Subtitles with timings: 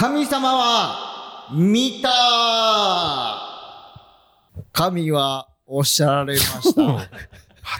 [0.00, 2.08] 神様は見た
[4.72, 6.80] 神はおっしゃられました。
[6.88, 7.06] ま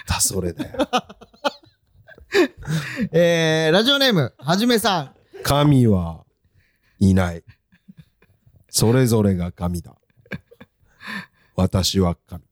[0.06, 0.86] たそれだよ。
[3.12, 5.14] えー、ラジオネーム、はじめさん。
[5.42, 6.26] 神は
[6.98, 7.42] いない。
[8.68, 9.96] それぞれが神だ。
[11.56, 12.44] 私は神。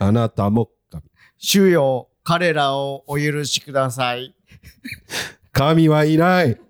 [0.00, 1.04] あなたも神。
[1.38, 4.34] 主よ、彼らをお許しください。
[5.52, 6.60] 神はいない。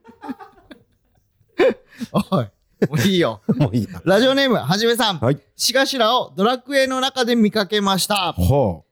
[2.13, 2.47] おい、
[2.89, 3.41] もういいよ。
[3.57, 4.03] もういいな。
[4.05, 5.19] ラジオネーム、はじめさん。
[5.19, 5.39] はい。
[5.57, 8.33] しがしらをドラクエの中で見かけました。
[8.33, 8.85] ほ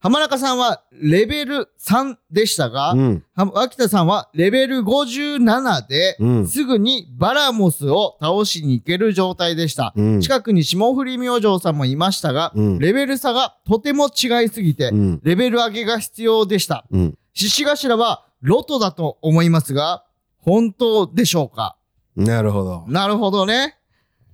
[0.00, 2.96] 浜中さんはレベル3でしたが、う。
[2.98, 3.24] うん。
[3.34, 9.92] は秋田さんはレベル57で、うんすぐにバラモスを倒しに行ける状態でした。
[9.96, 15.20] うん近くに霜降り明星さんもいましたが、うんレベル差がとても違いすぎて、うん。
[15.24, 16.84] レベル上げが必要でした。
[16.92, 17.18] うん。
[17.34, 20.04] 獅子頭はロトだと思いますが、
[20.38, 21.76] 本当でしょうか？
[22.18, 22.84] なるほど。
[22.88, 23.76] なるほどね。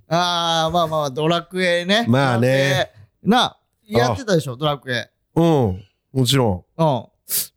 [0.08, 2.06] あー、まあまあ、ドラクエね。
[2.08, 2.90] まあね。
[3.22, 5.10] な、やってたでしょ、ドラクエ。
[5.36, 5.84] うん。
[6.12, 6.86] もちろうん。
[6.86, 7.06] ん。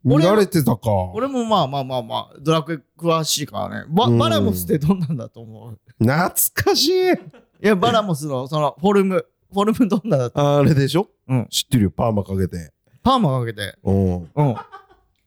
[0.04, 0.92] 見られてたか。
[1.14, 3.86] 俺もまあまあまあまあ、ドラクエ詳しいからね。
[3.90, 5.80] バうんバラモスってどんなんだと思う？
[6.00, 7.12] 懐かしい。
[7.12, 7.16] い
[7.62, 11.10] や、バラモスのそのフォルム、フォルムどんなだったあれでしょ？
[11.28, 11.92] うん知ってるよ。
[11.92, 12.74] パーマかけて。
[13.04, 13.78] パーマかけて。
[13.84, 14.16] うん。
[14.36, 14.56] うん。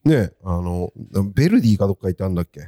[0.05, 0.91] ねあの、
[1.35, 2.61] ベルディかどっかいたんだっけ？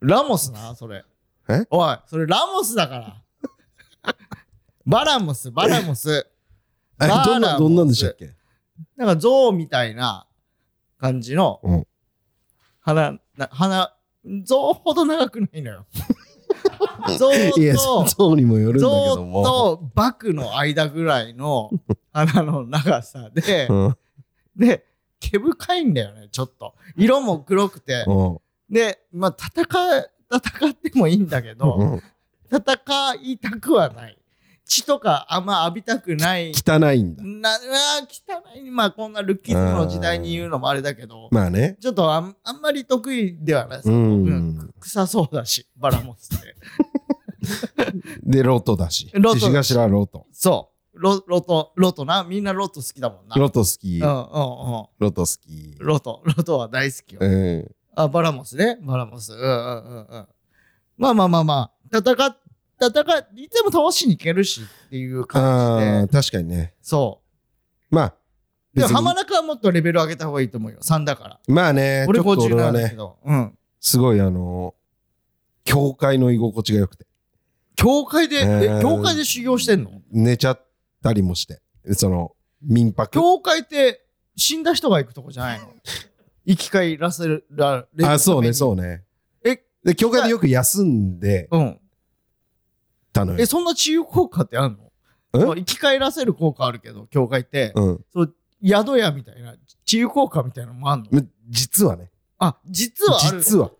[0.00, 1.04] ラモスな、それ。
[1.50, 1.66] え？
[1.70, 3.22] おい、それラモスだから。
[4.86, 6.10] バラモス、バラモス。
[6.12, 6.26] え？
[6.98, 8.34] バーラモスどんな、どんなんでしたっけ？
[8.96, 10.26] なんか象みたいな
[10.98, 11.86] 感じのうん
[12.80, 13.94] 鼻、な鼻、
[14.44, 15.86] 象ほど長くないのよ。
[17.18, 19.44] 象いや、と、そうにもよるんだけ象ども。
[19.44, 21.70] とバクの間ぐらいの
[22.12, 23.96] 鼻の長さで、うん。
[24.56, 24.86] で、
[25.20, 26.74] 毛深いんだよね、ちょっと。
[26.96, 28.04] 色も黒くて。
[28.06, 28.38] うん。
[28.70, 32.02] で、まあ、戦い、戦ってもいいんだけど、うん
[32.52, 34.18] 戦いたくはない。
[34.64, 36.52] 血とかあんま浴びたくない。
[36.52, 37.24] 汚いんだ。
[37.24, 37.58] な、
[38.08, 38.70] 汚い。
[38.70, 41.76] まあ、こんなルッキズムの時代に言うのもあれだけど、まあね。
[41.80, 43.80] ちょっとあんあんまり得意ではない。
[43.84, 46.54] うんうん臭そうだし、バラモスって。
[48.22, 49.10] で、ロトだし。
[49.14, 50.26] ロト獅子頭はロト。
[50.32, 51.00] そう。
[51.00, 52.24] ロロト、ロトな。
[52.24, 53.36] みんなロト好きだもんな。
[53.36, 54.08] ロト好きうん。
[54.08, 54.86] うんうん。
[54.98, 55.76] ロト好き。
[55.78, 57.20] ロト、ロトは大好きよ。
[57.22, 57.70] うん。
[58.02, 58.78] あ、バラモスね。
[58.82, 59.32] バラモス。
[59.32, 60.28] うんうんうんうん。
[60.98, 62.36] まあまあまあまあ、戦っ、
[62.80, 66.20] 戦い、いつも倒しに行けるしっていう感じで。
[66.20, 66.74] 確かにね。
[66.82, 67.20] そ
[67.90, 68.14] まあ、
[68.74, 68.80] う。
[68.80, 70.78] でも浜中はもっとレベル上げた方がいいと思うよ。
[70.80, 71.40] 3だから。
[71.48, 73.18] まあね、俺ちょっと俺57はね、だけど。
[73.24, 73.58] うん。
[73.80, 74.74] すごいあの、
[75.64, 77.06] 教会の居心地が良くて、
[77.76, 79.90] 教会で、えーえ、教会で修行してんの？
[80.10, 80.66] 寝ちゃっ
[81.02, 81.60] たりもして、
[81.94, 82.32] その、
[82.62, 83.10] 民泊。
[83.10, 84.04] 教会って
[84.36, 85.66] 死んだ人が行くとこじゃないの？
[86.46, 88.54] 生き返らせるられるあ、そうね、う。
[88.54, 89.04] そうね。
[89.44, 91.62] え、で、教会でよく休んでうん。
[91.62, 91.80] え、
[93.12, 93.46] たのよ。
[93.46, 94.76] そんな治癒効果ってある
[95.34, 95.38] え？
[95.38, 98.04] の生き返らせる効果あるけど、教会って、うん。
[98.12, 98.34] そう、
[98.64, 101.08] 宿屋みたいな、治癒効果みたいなのもあんの？
[101.10, 102.10] む実はね。
[102.38, 103.38] あ、実はある？
[103.38, 103.70] 実は。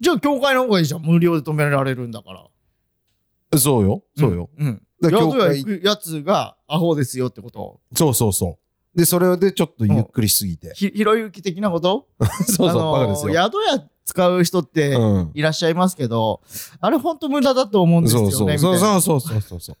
[0.00, 1.02] じゃあ、教会の方がいいじゃん。
[1.02, 3.58] 無料で止められるんだから。
[3.58, 4.02] そうよ。
[4.16, 4.50] そうよ。
[4.56, 4.66] うん。
[4.66, 4.82] うん。
[5.00, 7.80] だから教宿屋会行くやつがアホですよってこと？
[7.94, 8.61] そうそうそう。
[8.94, 10.72] で、それでちょっとゆっくりしすぎて。
[10.74, 12.06] ひ、ひろゆき的なこと？
[12.46, 13.34] そうそう、あのバカですよ。
[13.34, 15.30] 宿屋使う人ってうん。
[15.34, 16.40] いらっしゃいますけど、
[16.80, 18.30] あれほんと無駄だと思うんですよね。
[18.32, 18.78] そうそう。
[18.78, 19.76] そうそうそうそうそう。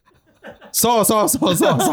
[0.72, 1.92] そうそうそうそうそ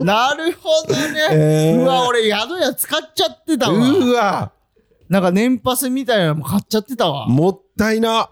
[0.00, 0.04] う。
[0.04, 1.28] なるほどね。
[1.32, 3.76] えーうわ、俺宿屋使っちゃってたわ。
[3.76, 4.52] うわ
[5.08, 7.26] なんか年パスみたいなのも買っちゃってたわ。
[7.28, 8.30] もったいな。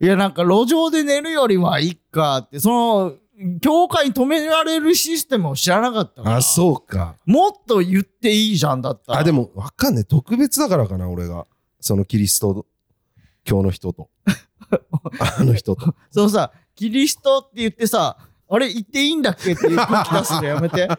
[0.00, 3.12] いや、なんか路上で寝るよりはいいかって、その、
[3.60, 6.36] 教会に止められるシステムを知らなかったから。
[6.36, 7.16] あ、そうか。
[7.26, 9.18] もっと言っていいじゃんだったら。
[9.18, 10.04] あ、でも、わかんない。
[10.04, 11.46] 特別だからかな、俺が。
[11.80, 12.64] そのキリスト
[13.42, 14.08] 教の人と。
[15.38, 15.94] あの人と。
[16.10, 18.18] そのさ、キリストって言ってさ、
[18.48, 20.88] あれ言っていいんだっけっていう空気出すのやめて。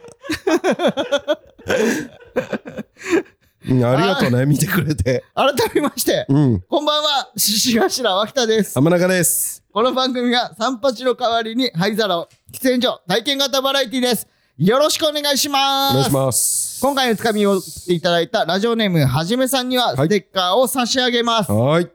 [3.68, 5.24] うんありがとうね、見てくれて。
[5.34, 6.60] 改めまして、うん。
[6.68, 8.74] こんばんは、獅子頭脇田です。
[8.74, 9.64] 浜中です。
[9.72, 14.28] この番組は三八の代わりに灰皿を喫煙所体験型バラエティです。
[14.56, 15.90] よろしくお願いします。
[15.90, 16.80] お願いします。
[16.80, 21.50] 今回のつかみをしていただいたラジオネームはじめさんにははいステッカーを差し上げます。
[21.50, 21.90] はーい。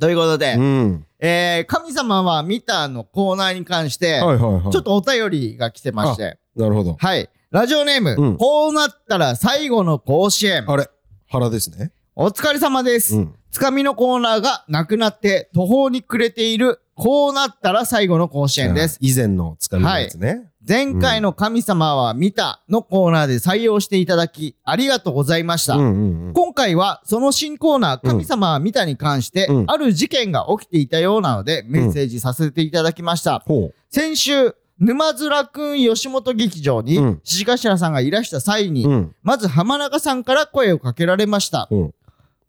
[0.00, 1.06] ということで、うん。
[1.20, 4.72] えー、神様は見たのコーナーに関して、はいはいはい。
[4.72, 6.96] ちょっとお便りが来てまして、なるほど。
[6.98, 7.30] はい。
[7.52, 10.64] ラジオネーム、うんこうなったら最後の甲子園。
[10.68, 10.90] あれ
[11.34, 11.90] 腹ですね。
[12.14, 13.16] お疲れ様です。
[13.16, 13.34] うん。
[13.50, 18.98] つかみのコーナーがなくなって途方に暮れている、こうなったら最後の甲子園です。
[19.00, 20.48] 以前のつかみのやつね。
[20.66, 25.74] 前回の神様は見たのコーナーで採用していただき、ありがとうございました。
[25.74, 26.32] うんうんうん。
[26.34, 33.40] 今回はその新コーナー、うん神様は見たに関して、うんある事件が起きていたようなので、メッセージさせていただきました。
[33.40, 38.88] ほ先週、沼面くん吉本劇場にうん、獅子頭さんがいらした際に、う。
[38.88, 39.14] うん。
[39.22, 41.68] まず浜中さんから声をかけられました。
[41.70, 41.94] うん。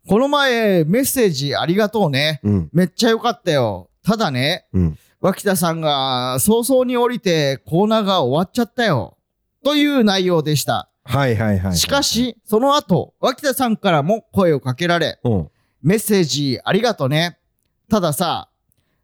[0.08, 2.40] この前、メッセージありがとうね。
[2.42, 2.70] うん。
[2.72, 3.90] めっちゃよかったよ。
[4.04, 4.98] ただね、うん。
[5.20, 9.16] 脇田さんが早々に降りてコーナーが終わっちゃったよ。
[9.64, 10.90] という内容でした。
[11.04, 11.76] はいはいはい。
[11.76, 15.50] しか、し、その後、脇田さんからも声をかけられ、うん。
[15.82, 17.38] メッセージありがとね。
[17.88, 18.48] たださ、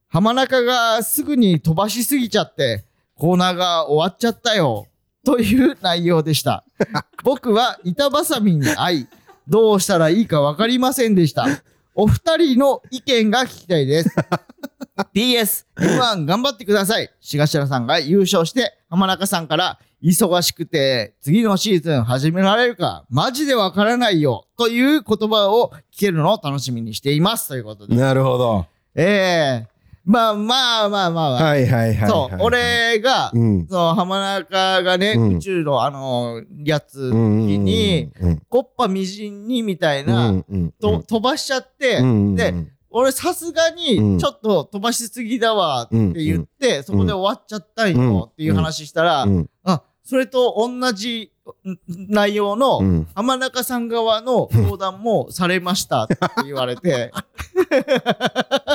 [0.09, 2.85] 浜中がすぐに飛ばしすぎちゃって、
[3.23, 4.89] コーナーが終わっちゃったよ。
[5.25, 6.65] という内容でした。
[7.23, 9.07] 僕は板挟みに会い、
[9.47, 11.47] どうしたらいいかわかりませんでした。
[11.95, 14.11] お二人の意見が聞きたいです。
[15.15, 17.13] PS、M1 頑張ってください。
[17.21, 24.49] しがしらさんが優勝して、浜中さんから、忙しくて、次のシーズン始められるか、マジでわからないよ。
[24.59, 27.47] という言葉を聞けるのを楽しみにしています。
[27.47, 27.95] ということで。
[27.95, 28.67] なるほど。
[28.97, 29.72] ええ
[30.05, 31.45] まあまあまあまあ、まあ。
[31.45, 32.09] はいはいはいはい。
[32.09, 33.67] そう、、俺が、うん。
[33.69, 35.37] そう、浜中がね、うん。
[35.37, 40.35] 宇宙のあの、やつに、うん、コッパみじんにみたいな、
[40.81, 42.53] と飛ばしちゃって、うんで、
[42.91, 43.77] 俺さすがうん。
[43.77, 49.51] にちょっと飛ばしすぎだわって言って、そこで終わっちゃったんよっていう話したら、うん。
[49.65, 51.33] あ、それと同じ
[51.69, 53.07] ん内容のうん。
[53.15, 57.13] 浜中さん側の相談もされましたって言われて、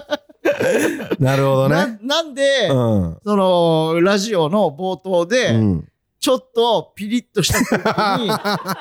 [1.20, 2.00] なるほどなね。
[2.02, 3.18] なんで、うん。
[3.24, 5.88] その、ラジオの冒頭で、うん
[6.20, 8.32] ちょっとピリッとした空気に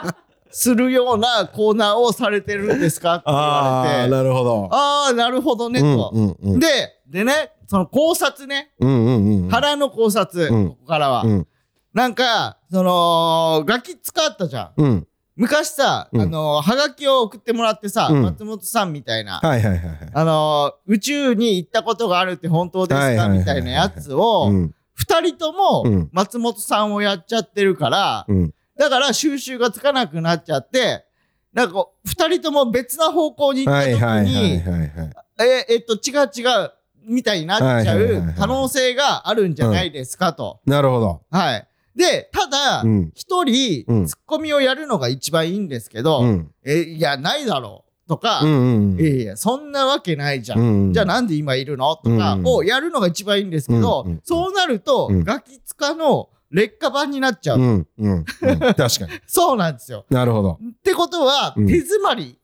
[0.51, 3.17] するようなコーナーをされてるんですか？
[3.17, 4.69] って言ああ、われて、なるほど。
[4.73, 6.11] ああ、なるほどね、と。
[6.15, 6.67] うんうんうんで、
[7.07, 9.49] でね、その考察ね、うんうんうん。
[9.51, 11.23] 腹の考察、うんここからは。
[11.25, 11.47] うん
[11.93, 15.07] なんか、その、ガキ使ったじゃん。
[15.37, 15.43] うん。
[15.43, 19.99] 昔さ、うんあのーはがきを送ってもらってさ、うん松本さんみたいな、はいはいはいはい。
[20.13, 28.55] あのー宇宙に行ったことがあるって本当ですかはいはいはいはいみたいなやつを、うん二人ともうん松本さんをやっちゃってるから、うん。
[28.79, 31.05] だから収集がつかなくなっちゃって、
[31.53, 35.49] なんかこう、二人とも別な方向に行ったはい時に、はいはいはいはい。
[35.49, 36.73] え、えっと、違う違う、
[37.07, 40.61] みたいになっちゃはいはいはいはいう可能性があるんじゃないですかと。
[40.67, 41.23] なるほど。
[41.31, 41.69] はい。
[41.97, 43.13] で、ただう、ん。
[43.15, 46.51] 一、人、うんツッコミをやるのが一番いいんですけど、うん。
[46.65, 50.59] え、いや、ないだろう、とか、いやいや、そんなわけないじゃん。
[50.59, 50.93] うん。
[50.93, 57.59] じゃあなんで今いるのとかうんをやるのが一番いいんですけど、そうなると、うんガキ使の劣化版になっちゃう。
[57.61, 58.25] うんうんうん。
[58.25, 58.89] 確かに。
[59.27, 60.05] そうなんですよ。
[60.11, 60.59] なるほど。
[60.63, 62.39] ってことは、うん手詰まり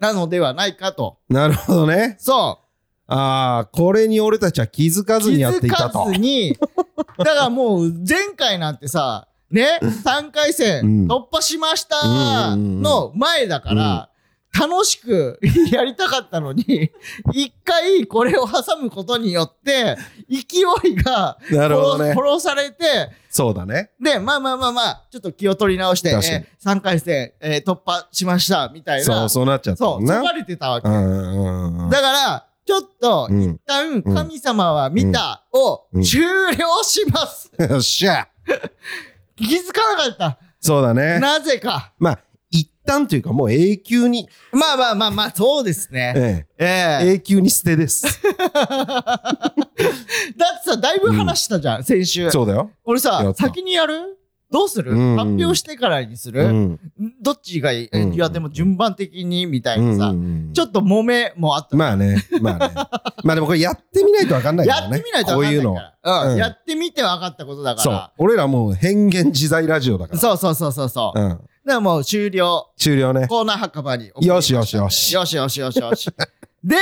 [0.00, 1.18] なのではないかと。
[1.28, 2.16] なるほどね。
[2.18, 2.58] そ
[3.06, 5.20] ああ、これに俺たちは気づかう。
[5.20, 5.98] ずにやっていた気と。
[6.00, 6.56] づかずに、
[7.18, 14.08] だからもう前回なんてさ、ね、3回戦うん突破しましたの前だから、
[14.58, 15.40] 楽しく
[15.72, 16.90] やりたかったのに、
[17.34, 19.96] 一回これを挟むことによって、
[20.30, 23.90] 勢いがなるほどね殺殺されて、そうだね。
[24.00, 29.04] で、まあまあまあまあ、ちょっと気を取り直して、え3回戦、えー突破しました、みたいな。
[29.04, 30.88] そう、そうなっちゃったそう、れてたわけ。
[30.88, 37.50] だから、ちょっと、うん一旦、神様は見たをうん終了します。
[37.70, 38.28] よっしゃ。
[39.36, 40.38] 気づかなかった。
[40.60, 41.18] そうだね。
[41.18, 41.92] なぜか。
[41.98, 42.18] まあ、
[42.50, 46.14] 一旦というかもう永久に、まあまあまあまあ、そうですね。
[46.16, 46.64] ええ
[47.04, 48.04] え、え永久に捨てです。
[48.32, 49.50] だ
[50.58, 52.30] ってさ、だいぶ話したじゃん、先週。
[52.30, 52.70] そうだよ。
[52.84, 54.18] これさ先にやる？
[54.54, 56.80] どうする、うん発表してからにする、うん。
[57.20, 61.76] どっちがいい、えうんいや、でも順番的にみたいうんなさ、うんちょっと揉めもあった。
[61.76, 62.74] まあね、まあね。
[63.24, 64.92] まあでもこれやってみないとわかんないからね。
[64.92, 65.74] やってみないと分かんないこういうの。
[65.74, 66.22] から。
[66.22, 68.12] うんうんやってみて分かったことだかそうら。。
[68.18, 70.18] 俺らもう変幻自在ラジオだから。
[70.20, 71.20] そうそうそうそうそう。
[71.20, 71.28] うん。
[71.30, 72.68] だからもう終了。
[72.76, 73.26] 終了ね。
[73.26, 74.12] コーナー墓場に。
[74.20, 76.10] よしよしよしよしよしよしよし。
[76.62, 76.76] で、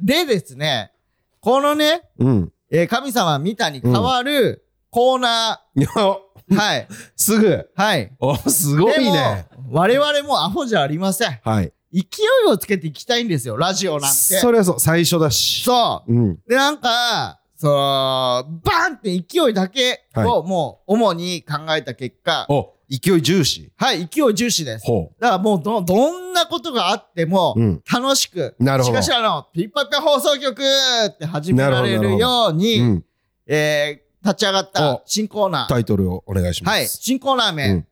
[0.00, 0.92] でですね、
[1.40, 2.52] このね、うん。
[2.70, 6.16] えー神様見たに変わるコーナー、
[6.56, 7.68] はい、すぐ。
[7.74, 8.12] はい。
[8.20, 9.46] お、すごいね。
[9.70, 11.40] 我々もアホじゃありません。
[11.42, 11.72] はい。
[11.92, 14.16] 勢いをつけていきたいんですよ、ラジオなんて。
[14.16, 15.64] それはそう、最初だし。。
[15.64, 16.30] そううん。
[16.32, 16.40] う。
[16.46, 23.72] で、なんか、その、バーンって勢いだけをもう主に考えた結果、お、勢い重視。
[23.76, 24.86] はい、勢い重視です。
[24.86, 27.60] ほだからもうど、どんなことがあってもう。
[27.60, 27.82] う、ん。
[27.92, 33.04] 楽しく、なるほどしかしあの、ピッパッパ放送局って始められるように、うん。
[33.46, 35.68] えー、立ち上がったお新コーナー。
[35.68, 36.74] タイトルをお願いします。
[36.74, 37.70] はい、新コーナー名。
[37.70, 37.86] うん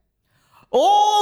[0.69, 0.79] 大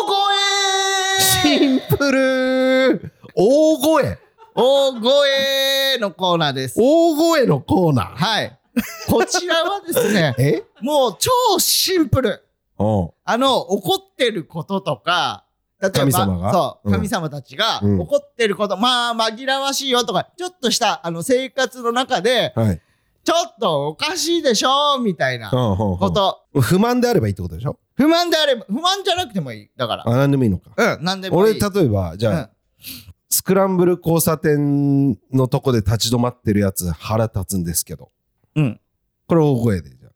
[0.06, 4.18] 声シンプル大声
[4.56, 6.74] 大声のコーナーです。
[6.80, 8.16] 大声のコーナー。
[8.16, 8.58] はい。
[9.06, 10.64] こちらはですね、 え？
[10.80, 12.42] もう超シンプル。
[12.78, 13.10] うん。
[13.24, 15.44] あの、怒ってることとか、
[15.80, 16.52] 例えば、神様が？
[16.52, 22.80] そう、うん神様たちがうん怒ってること、まあ、紛らわしいよとか、ちょっとした、あの、生活の中で、はい。
[23.24, 26.60] ちょっとおかしいでしょみたいなこと。
[26.60, 27.78] 不満であればいいってことでしょ？
[27.94, 29.70] 不満であれば、不満じゃなくてもいい。
[29.76, 30.04] だから。
[30.06, 30.70] あ、なんでもいいのか。
[30.76, 31.60] うん、なんでも俺、いい。
[31.60, 32.48] 例えば、じゃあ、うん
[33.30, 38.12] スクランブル交差点のとこで立ち止まってるやつ腹立つんですけど。
[38.54, 38.80] うん。
[39.26, 40.10] これ大声で、じゃあ。
[40.10, 40.12] っ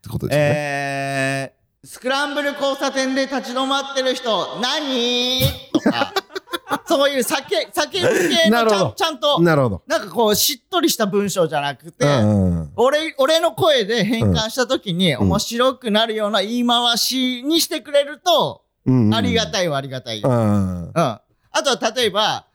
[0.00, 0.52] てことですよね。
[0.56, 5.42] えー、スクランブル交差点で立ち止まってる人、何？
[5.74, 6.14] とか、
[6.86, 9.82] そういう叫、叫ぶ系のちゃちゃんと、なるほど。
[9.86, 19.14] なんかこう、しっとりした文章じゃなくて、うんうん俺、俺の声で変換した時にん面白くなるような言い回しにしてくれると、うんうん。
[19.14, 19.52] ありがい。
[19.52, 20.20] たいはありがたい。
[20.20, 20.84] ううん。
[20.88, 20.92] ん。
[20.94, 21.20] あ
[21.62, 22.46] とは例えば、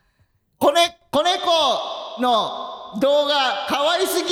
[0.57, 4.29] 子ね、子猫の動画かわいすぎ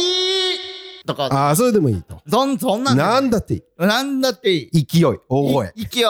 [1.06, 2.22] とか、ああ、それでもいいと。
[2.30, 3.64] そん、そんなんなんだっていい。
[3.78, 4.86] なんだっていい。
[4.86, 5.74] 勢い、大声。
[5.76, 6.04] い勢い。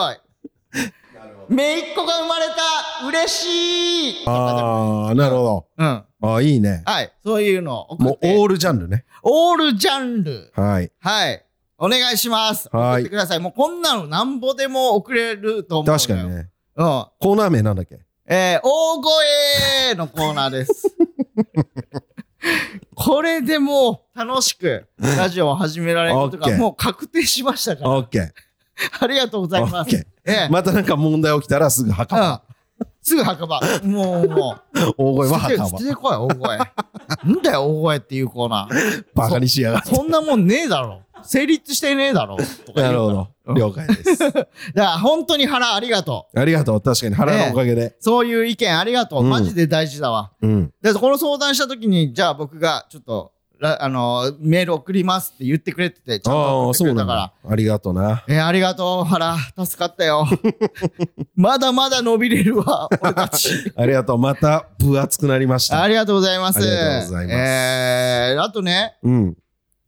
[1.50, 5.68] めいっ子が生まれた嬉しいああ、なるほど。
[5.78, 5.86] うん。
[5.88, 6.84] ああ、いいね。
[6.86, 7.12] はい。
[7.24, 8.18] そういうのを送もう。
[8.22, 9.06] オールジャンルね。
[9.24, 10.52] オールジャンル。
[10.56, 10.92] はい。
[11.00, 11.46] はい。
[11.78, 12.70] お願いします。
[12.72, 13.40] はい送ってください。
[13.40, 16.00] もうこんなのなんぼでも送れると思うのよ。
[16.00, 16.30] 確かに。
[16.30, 16.50] ね。
[16.76, 17.06] うん。
[17.20, 18.00] コーナー名なんだっけ？
[18.30, 20.96] えー、大声のコーナーです。
[22.96, 27.90] これでもう楽しくラジオを始められることがオッケーもう確定しましたから。
[27.92, 28.32] オッケー。
[29.00, 29.76] ありがとうございます。
[29.76, 32.44] オッケーええまたなんか問題起きたらすぐ墓場。
[32.80, 32.88] うん。
[33.02, 33.62] すぐ墓場。
[33.84, 34.80] もう、もう。
[34.98, 35.84] 大声は墓場捨て。
[35.86, 36.58] てこい、大声。
[36.58, 39.06] なんだよ、大声っていうコーナー。
[39.16, 39.96] バカにしやがって。
[39.96, 41.02] そんなもんねえだろ。
[41.24, 42.38] 成立してねえだろ。
[42.38, 43.54] とか言うからなるほど。
[43.54, 44.20] 了解です。
[44.32, 46.40] だから本当に腹ありがとう。
[46.40, 46.82] ありがとう。
[46.82, 47.96] 確かに腹のおかげで。
[48.00, 49.24] そういう意見ありがとう。
[49.24, 50.32] うんマジで大事だわ。
[50.42, 50.74] うん。
[50.82, 57.34] で、この相談した時に、じゃあ僕がちょっと、らあのメール送りますって言ってくれてて、ちゃんと送ってくれたから。
[57.44, 57.52] だ。
[57.52, 58.24] ありがとうな。
[58.28, 59.38] えーありがとう、原。
[59.66, 60.28] 助かったよ。
[61.36, 63.50] まだまだ伸びれるわ、俺たち。
[63.76, 64.18] ありがとう。
[64.18, 65.82] また分厚くなりました。
[65.82, 66.60] ありがとうございます。
[66.60, 69.38] ありがとうございますえー、あとね、うん。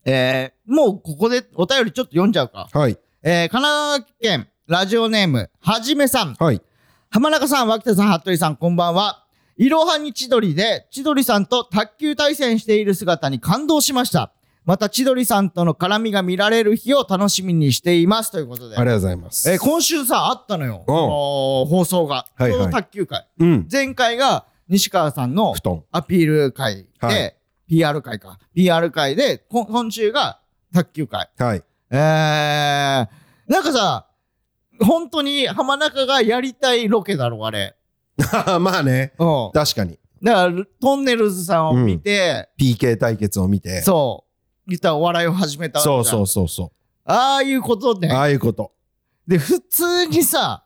[0.04, 2.68] えー、もうここでお便りちょっと読んじゃうか。
[2.72, 2.98] はい。
[3.22, 6.34] えー、神奈川県ラジオネーム、はじめさん。
[6.34, 6.62] はい。
[7.10, 9.19] 浜中さん、脇田さん、服部さん、こんばんは。
[9.60, 14.32] いろはに千鳥で、千鳥さんと卓球対戦している姿に感動しました。
[14.64, 18.32] また千鳥さんとの絡みが見られる日を楽しみにしています。
[18.32, 18.78] ということで。
[18.78, 19.50] ありがとうございます。
[19.50, 20.82] えー今週さ、あったのよ。
[20.88, 22.24] の放送が。
[22.36, 23.26] はいはい卓球会。
[23.38, 23.68] うん。
[23.70, 25.84] 前回が西川さんの布団。
[25.92, 27.36] アピール会で、はい
[27.68, 28.38] PR 会か。
[28.54, 30.40] PR 会で、こ今週が
[30.72, 31.28] 卓球会。
[31.36, 31.62] はい。
[31.90, 33.06] えー、な
[33.60, 34.06] んかさ、
[34.80, 37.76] 本当に浜中がやりたいロケだろ、あれ。
[38.60, 39.12] まあね。
[39.18, 39.50] うん。
[39.52, 39.98] 確かに。
[40.22, 43.80] だから、トンネルズさんを見て、PK 対決を見て。
[43.82, 44.24] そ
[44.66, 46.72] う、言ったらお笑いを始めたそうそうそうそ
[47.04, 47.98] ああいうことう。
[47.98, 48.10] ね。
[48.10, 48.72] ああいうこと。
[49.26, 50.64] で、普通にさ、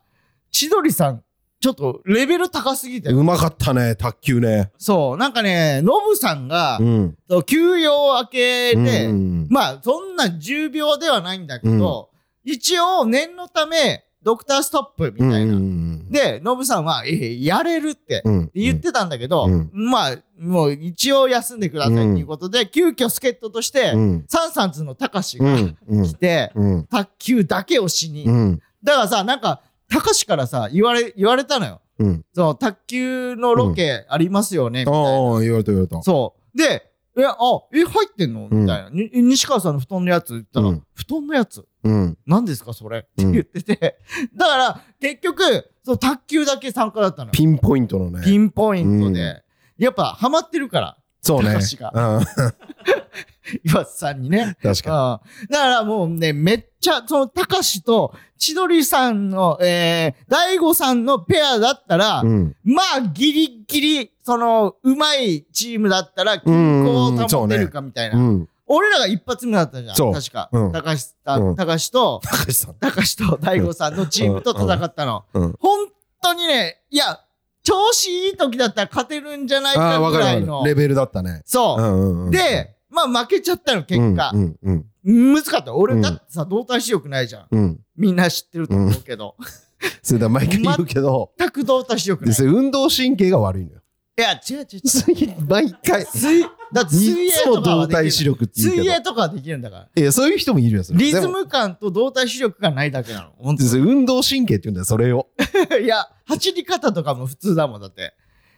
[0.51, 1.23] 千鳥さん、
[1.61, 3.11] ちょっとレベル高すぎて。
[3.11, 4.71] うまかったね、卓球ね。
[4.77, 7.17] そう、なんかね、ノブさんが、うん。
[7.47, 12.11] 休養明けで、うんまあ、そんな重病ではないんだけど、
[12.45, 15.55] 一応念のため、ドクターストップみたいな。
[15.55, 18.51] うんで、ノブさんは、えーやれるってうん。
[18.55, 19.71] 言ってたんだけど、うん。
[19.73, 24.25] まあ、もう一応休んでくださいっていうことで、急遽助っ人として、うん。
[24.29, 25.77] サンサンズの高志がうん。
[25.89, 26.05] うん。
[26.07, 26.85] 来て、うん。
[26.87, 28.25] 卓球だけをしに。
[28.25, 28.61] うん。
[28.83, 31.81] だからさ、なんか、高志からさ、言われ、言われたのよ。
[31.99, 32.25] うん。
[32.35, 34.99] その、卓球のロケありますよね、みたいな。
[35.01, 36.03] ああ言われた言われた。
[36.03, 36.59] そう。
[36.59, 37.35] で、え、あ、
[37.73, 38.49] え、入ってんの？
[38.51, 38.91] みたいな。
[38.91, 40.83] に西川さんの布団のやつ言ったら、うん。
[40.95, 41.65] 布団のやつ？
[41.85, 42.19] うん。
[42.27, 42.99] 何ですかそれ？
[42.99, 43.99] ってうん言ってて。
[44.35, 47.31] だから、結局、その卓球だけ参加だったのよ。
[47.33, 48.25] ピンポイントのね。
[48.25, 49.13] ピンポイントうん。
[49.13, 49.43] で。
[49.79, 51.55] やっぱ、ハマってるから、そうね。
[51.55, 51.93] 高志が。
[51.95, 52.25] うん。
[53.65, 54.57] 岩瀬さんにね。
[54.63, 55.47] 確かうん。
[55.49, 62.57] だからもうね、めっちゃ、その、高志と千鳥さんの、えー、大悟さんのペアだったら、にうん。
[62.65, 68.19] まあ、ギリギリ、その、うまいチームだったら、均衡を保てるかみたいな。
[68.19, 70.13] うん俺らが一発目だったじゃん。
[70.15, 70.49] 確か。
[70.51, 75.25] うん高橋さうんん、高橋と、高橋さん高橋と大悟さんのチームと戦ったの。
[75.35, 75.89] うん本
[76.23, 77.21] 当にね、いや、
[77.63, 80.75] 調子いい時だったら勝てるんじゃないあかぐらいのレ。
[80.75, 81.85] ベルだったねそうう。
[81.85, 84.39] んうんうんで、まあ負けちゃったの、結果う。
[84.39, 85.75] んうんうん難かった。
[85.75, 87.47] 俺、うんだってさ、動体視力ないじゃん。
[87.51, 89.37] うんみんな知ってると思うけど。
[90.03, 92.37] それだ毎回言うけど全く動体視力ない。
[92.47, 93.81] 運動神経が悪いのよ
[94.17, 95.41] いや、違う違う違う。
[95.49, 96.43] 毎回水、
[96.73, 98.25] だって水泳とかは動体視。
[98.25, 100.03] 力って言う水泳とかはできるんだから。
[100.03, 103.31] いやそういう人もいるよそれリズム感と動体視力がないだけなの。
[103.39, 105.29] 本当でそれ運動神経って言うんだよそれを
[105.83, 108.15] いや、走り方とかも普通だもん、だって。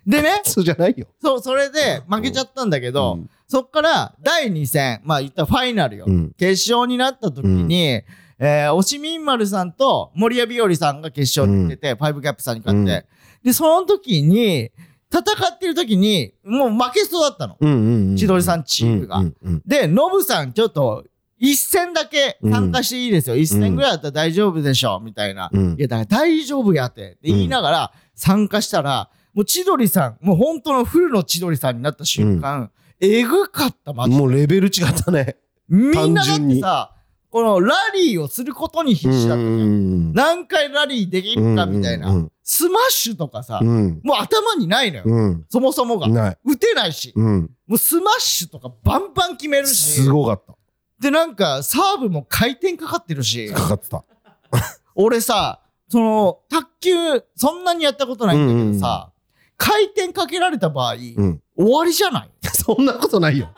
[0.06, 1.06] でね、そうじゃないよ。
[1.22, 6.06] そう、それで負けちゃったんだけど、うんそっから第2戦、まあ言ったらファイナルよ。
[6.08, 8.02] うん決勝になった時に、
[8.40, 13.04] えー、おしみんまるさんと森谷日和さんが決勝に出て、ファイブキャップさんに勝って、うん
[13.44, 14.72] で、その時に、
[15.12, 17.56] 戦ってる時に、もう負けそうだったの。
[17.60, 18.16] うんうんうん。
[18.16, 21.04] 千鳥さんチームがうんうんで、ノブさんちょっと、
[21.38, 23.36] 一戦だけ参加していいですよ。
[23.36, 25.00] 一戦ぐらいだったら大丈夫でしょ。
[25.00, 25.50] みたいな。
[25.52, 27.12] うんいや、だから大丈夫やって。
[27.12, 32.70] って言いながら参加したら、もう千鳥さん、もう本当のフルの千鳥さんになった瞬間、
[33.00, 35.36] えぐかった、マジでもうレベル違ったね。
[35.68, 36.95] みんなだってさ、
[37.30, 40.10] このラリーをすることに必死だったじゃん。
[40.10, 42.10] ん何回ラリーできるかみたいな。
[42.10, 45.02] うんスマッシュとかさ、うんもう頭にないのよ。
[45.06, 46.06] うんそもそもが。
[46.08, 46.38] ない。
[46.44, 47.12] 打てないし。
[47.16, 47.50] うん。
[47.66, 50.02] もうスマッシュとかバンバン決めるし。
[50.02, 50.54] すごかった。
[51.00, 54.04] で、なんか、サーブも回転かかってるし、かかってた。
[54.94, 56.92] 俺さ、その、卓球、
[57.34, 59.10] そんなにやったことないんだけどさ、
[59.58, 61.42] 回転かけられた場合、うん。
[61.58, 62.30] 終わりじゃない？
[62.54, 63.50] そんなことないよ。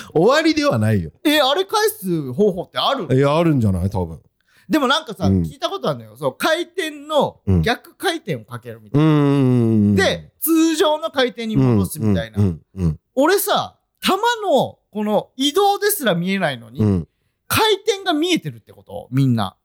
[0.14, 1.10] 終わりではないよ。
[1.24, 3.90] え、あれ返す方法ってあるいや、あるんじゃない？
[3.90, 4.20] 多分。
[4.68, 6.16] でもなんかさ、うん聞いたことあるのよ。
[6.16, 9.06] そう、回転のうん逆回転をかけるみたいな。
[9.06, 12.38] んで、通常の回転に戻すみたいな。
[12.42, 14.12] うんうん俺さ、球
[14.44, 17.08] の、この移動ですら見えないのに、うんうん
[17.46, 19.06] 回転が見えてるってこと？
[19.12, 19.56] みんな。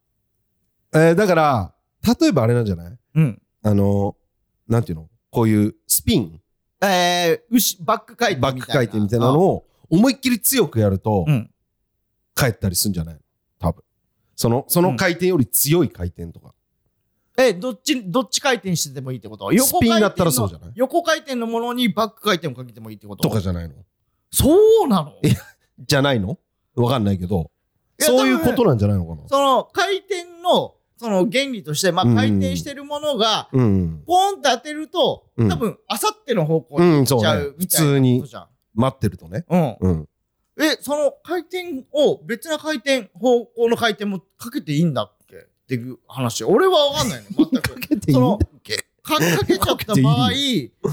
[0.94, 1.74] えーだから、
[2.20, 2.98] 例えばあれなんじゃない？
[3.16, 3.42] うん。
[3.64, 4.16] あの、
[4.68, 5.10] なんていうの？
[5.32, 6.42] こういうスピン、
[6.82, 8.68] えー、牛、バック回転みたいな。
[8.68, 11.50] バック回転みたいなのを思いっきり強くやるとう、ん。
[12.36, 13.22] 帰ったりするんじゃないの？
[13.60, 13.84] 多分。
[14.36, 16.54] その、その回転より強い回転とか。
[17.38, 19.52] え、どっち、どっち回転しててもいいってこと？
[19.52, 20.72] スピンだったらそうじゃない？
[20.76, 23.24] 横回転のものにバック回転をかけてもいいってこと？
[23.28, 23.76] とかじゃないの？
[24.32, 25.14] そうなの？
[25.24, 25.30] え
[25.80, 26.38] じゃないの？
[26.76, 27.52] わかんないけど、
[28.00, 29.28] いやそういうことなんじゃないのかな？
[29.28, 32.16] その回転の、その原理として、まあうん。
[32.16, 34.04] 回転してるものが、うん。
[34.06, 35.50] ポンって当てると、うん。
[35.50, 37.56] 多分、あさっての方向にうん、行っちゃそうねう。
[37.58, 38.48] みたいな普通にことじゃん。
[38.80, 39.46] 待ってるとね。
[39.50, 39.78] うん。
[39.80, 40.10] うん。
[40.60, 46.44] え、その回転を別な回転、方向の回転もかけていいんだっけっていう話。
[46.44, 47.74] 俺はわかんないの、 全く。
[47.74, 50.30] かけていいんだっけかかけちゃった場合、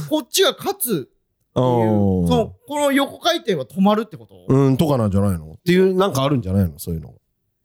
[0.08, 1.06] こっちが勝つっていう、
[1.54, 5.52] そのこの横回転は止まるってこと、うん、とかなんじゃないの？
[5.52, 6.78] っていう、なんかあるんじゃないの？
[6.78, 7.14] そういうの。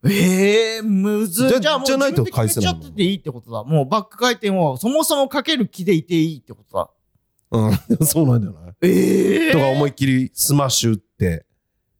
[0.04, 1.60] ええー、むずじゃい。
[1.60, 3.62] じゃあもう自分で決めちゃってていいってことだ。
[3.62, 6.90] もうバック回転をそもそもかける気でいていいってことだ。
[7.52, 8.72] うん、 そうなんじゃない？
[8.82, 11.46] ええとか思いっきりスマッシュ打って、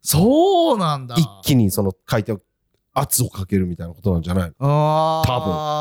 [0.01, 1.15] そうなんだ。
[1.17, 2.41] 一気にその回転を、
[2.95, 4.55] 圧をかけるみたいなことなんじゃないの？
[4.61, 5.23] あ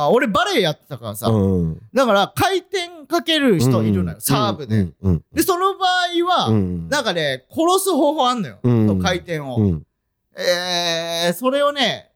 [0.06, 0.10] あ。
[0.12, 1.28] 俺バレエやってたからさ。
[1.28, 1.82] うん。
[1.94, 4.18] だから回転かける人いるのよ。
[4.22, 4.80] サーブで。
[4.80, 4.96] うん。
[5.02, 5.24] うん。
[5.34, 6.88] で、その場合は、うん。
[6.88, 8.60] なんかね、殺す方法あんのよ。
[8.64, 9.58] うんその回転を。
[9.58, 9.86] うん。
[10.38, 12.12] えー、それをね、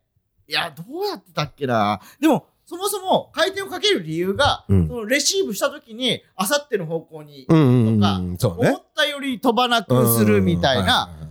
[0.48, 2.00] いや、どうやってたっけな。
[2.22, 7.46] でも、そもそも回転をかける理由が、うんそのレシーブした時に、あさっての方向に。
[7.46, 8.78] とか思。
[8.78, 11.26] ったより飛ばなくするみたいな、うん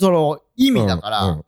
[0.00, 1.44] その意味だから、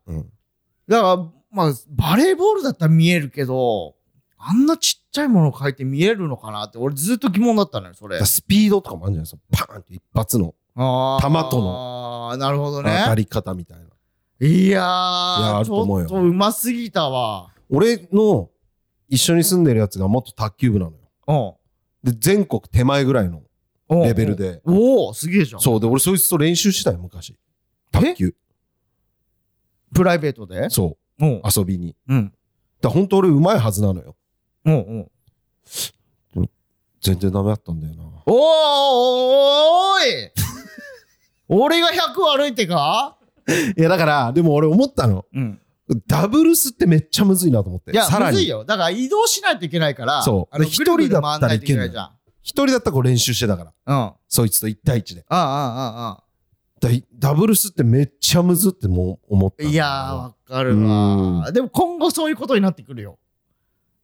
[0.87, 1.17] だから、
[1.51, 3.95] まあ、バレーボールだったら見えるけど、
[4.37, 8.23] あんなちっちゃいものを書いて見えるのかなって、俺ずっと疑問だったのよ、それ。
[8.25, 9.67] スピードとかもあるんじゃないですか。
[9.69, 12.37] パーンって一発のあー球との。
[12.37, 13.17] なるほど当たね。
[13.17, 13.85] り方みたいな。
[14.47, 17.49] いやいやあー、ちょっとうますぎたわ。
[17.71, 18.51] 俺の
[19.13, 21.59] 一緒に住んでるやつが元卓球部なのよ。
[22.03, 22.13] うん。
[22.13, 23.43] で、全国手前ぐらいの
[23.91, 24.37] うんレベル。
[24.37, 24.63] で。
[24.65, 25.61] おおすげえじゃん。
[25.61, 25.81] そう。
[25.81, 27.37] で、俺そいつと練習したよ、昔。
[27.91, 28.35] 卓球。
[29.95, 30.71] プライベートで？
[30.71, 31.27] そう。
[31.27, 31.43] うん。
[31.45, 31.95] 遊びに。
[32.09, 32.33] うん。
[32.81, 34.17] だ本当俺うまいはずなのよ。
[34.65, 34.75] うん
[36.37, 36.49] うん。
[37.03, 38.05] 全然ダメだったんだよな。
[38.25, 40.31] おーおーい
[41.49, 43.19] 俺が100歩いてか
[43.77, 45.27] いや、だから、でも俺思ったの。
[45.35, 45.61] うん。
[46.07, 47.93] ダブルスってめっちゃむずいなと思って。
[47.93, 48.33] いや、さらに。
[48.33, 48.65] むずいよ。
[48.65, 52.11] だから移動しないといけないから、そう一人だったらいけないじゃん。
[52.43, 53.73] 一人だったらこう練習してたから。
[53.87, 53.95] うん。
[53.95, 55.25] あそいつと一対一で。
[55.29, 56.25] あ、ああ、あ
[56.81, 61.53] だダブルスってめっちゃむずってもう思ったいやー、わかるわ。
[61.53, 63.19] でも今後そういうことになってくるよ。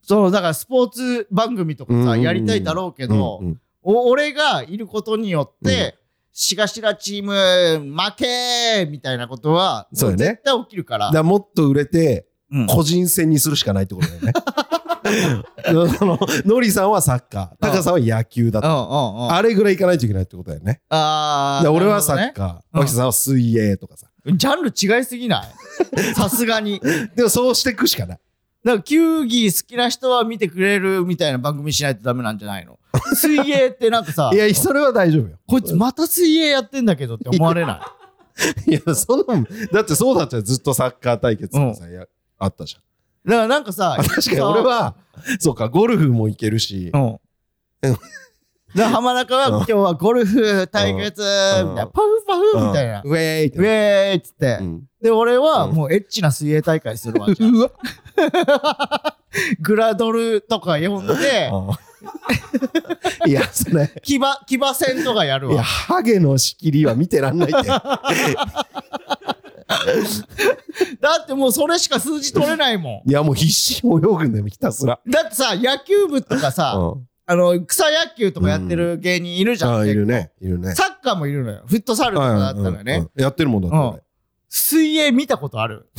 [0.03, 3.43] そう、だからスポーツ番組とかさ、うんやりたいだろうけど、
[3.83, 5.98] 俺がいることによって、
[6.41, 7.33] しがしらチーム
[8.01, 11.07] 負けーみたいなことは、そうよね絶対起きるから。
[11.07, 14.33] だからもっと売れて、うん個人戦にするしかないってことだよね。
[15.99, 18.69] そのノリさんはサッカー、タカさんは野球だと。
[18.69, 19.33] うんうんうん。
[19.33, 20.81] あれぐらいいかないといけないってことだよね。
[20.91, 24.07] あーで俺はサッカー、うん脇田さんは水泳とかさ。
[24.25, 25.49] ジャンル違いすぎない？
[26.15, 26.79] さすがに。
[26.79, 28.19] だかでもそうしていくしかない。
[28.65, 32.78] ら球技好きな人は見てくれるみたいな番組しないとダメなんじゃないの？
[33.15, 35.37] 水泳ってなんかさい、や、それは大丈夫よ。
[35.47, 37.81] こいつまた水泳やってんだけどって思われな
[38.67, 38.71] い？
[38.77, 39.25] いや、そん
[39.73, 42.05] だってそうだったらずっとサッカー対決とかさ、や
[42.39, 44.95] あったじだからなんかさゃん。、確かに俺は、
[45.41, 47.19] そうか、ゴルフも行けるしう、ん。
[48.75, 53.03] で浜中は今日はゴルフ対決みたいな、パフパフみたいな。
[53.05, 54.63] ウェーイウェーイっつってう。
[54.65, 57.33] んで、俺はうんもうエッチな水泳大会するわ。
[57.35, 59.17] じゃあうわ
[59.61, 61.51] グラドルとか呼んで、
[63.27, 65.63] いや、それ、騎馬、騎馬戦とかやるいや、わ。
[65.63, 67.69] ハゲの仕切りは見てらんないって。
[71.01, 75.01] だってもうそれしか数字取れないもいや、もう必死に泳ぐんだよ、ひたすら。
[75.07, 75.11] ん。
[75.11, 79.75] だってさ、野球部とかさ、うんあの、草野球とかやってる芸人いるじゃん。
[79.75, 80.33] ああ、いるね。
[80.41, 80.75] いるね。
[80.75, 81.63] サッカーもいるのよ。
[81.67, 82.89] フットサルとかだったのうんうん。
[82.89, 84.03] うんやってるもんだって俺。
[84.49, 85.91] 水泳見たことある？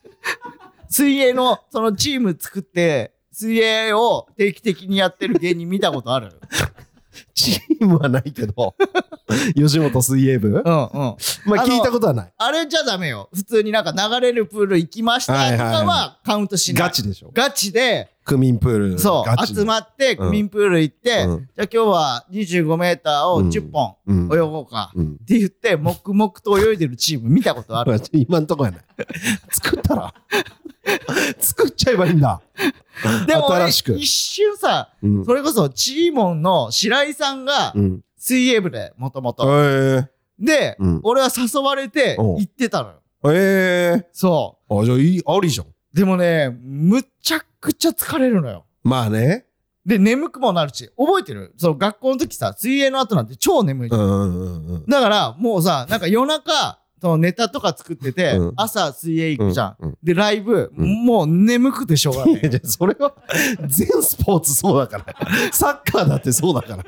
[0.88, 6.32] 水泳のそのチーム作って水泳を定期的にやってる芸人見たことある？
[7.34, 8.74] チームはないけど、
[9.56, 10.48] 吉本水泳部？
[10.48, 10.62] うんうん。
[10.64, 11.16] まあ
[11.66, 12.32] 聞いたことはない。
[12.36, 13.28] あれじゃダメよ。
[13.34, 16.82] 普通になんか流れるプール行きましたとかはカウントしない。
[16.82, 17.30] ガチでしょ。
[17.34, 18.98] ガチで、区民プール。
[18.98, 24.92] そう、集まって、区民プール行って、うんじゃあ今日は25メーターを10本うん泳ごうか。
[24.94, 25.06] うん。
[25.12, 27.98] って言って、黙々と泳いでるチーム見たことある？
[28.12, 28.80] 今んとこやない。
[29.50, 30.14] 作ったら
[31.38, 32.40] 作っちゃえばいいんだ。
[33.26, 35.24] でも俺新しく一瞬さ、うん。
[35.24, 38.00] それこそチーモンの白井さんがうん。
[38.18, 39.44] 水泳部で、もともと。
[39.48, 43.02] えで、うん俺は誘われて行ってたのよ。
[43.32, 43.98] え。
[43.98, 44.80] えそえ。
[44.80, 45.66] あ、じゃあいい、ありじゃん。
[45.66, 45.70] う。
[45.92, 48.64] でもね、むちゃくちゃ疲れるのよ。
[48.82, 49.46] まあね。
[49.84, 51.54] で、眠くもなるし、覚えてる？
[51.56, 54.02] その学校の時さ、水泳の後なんて超眠いじゃん。
[54.02, 54.86] うんうんうんうん。
[54.86, 59.76] だから、もうさ、なんか夜中、そのネタとか作ってて、うん朝水泳行くじゃん。
[59.78, 59.98] うん。
[60.02, 62.52] で、ライブ、うんもう眠くてしょうがない い。
[62.52, 63.14] やそれは
[63.68, 65.14] 全スポーツそうだから。
[65.52, 66.84] サッカーだってそうだから。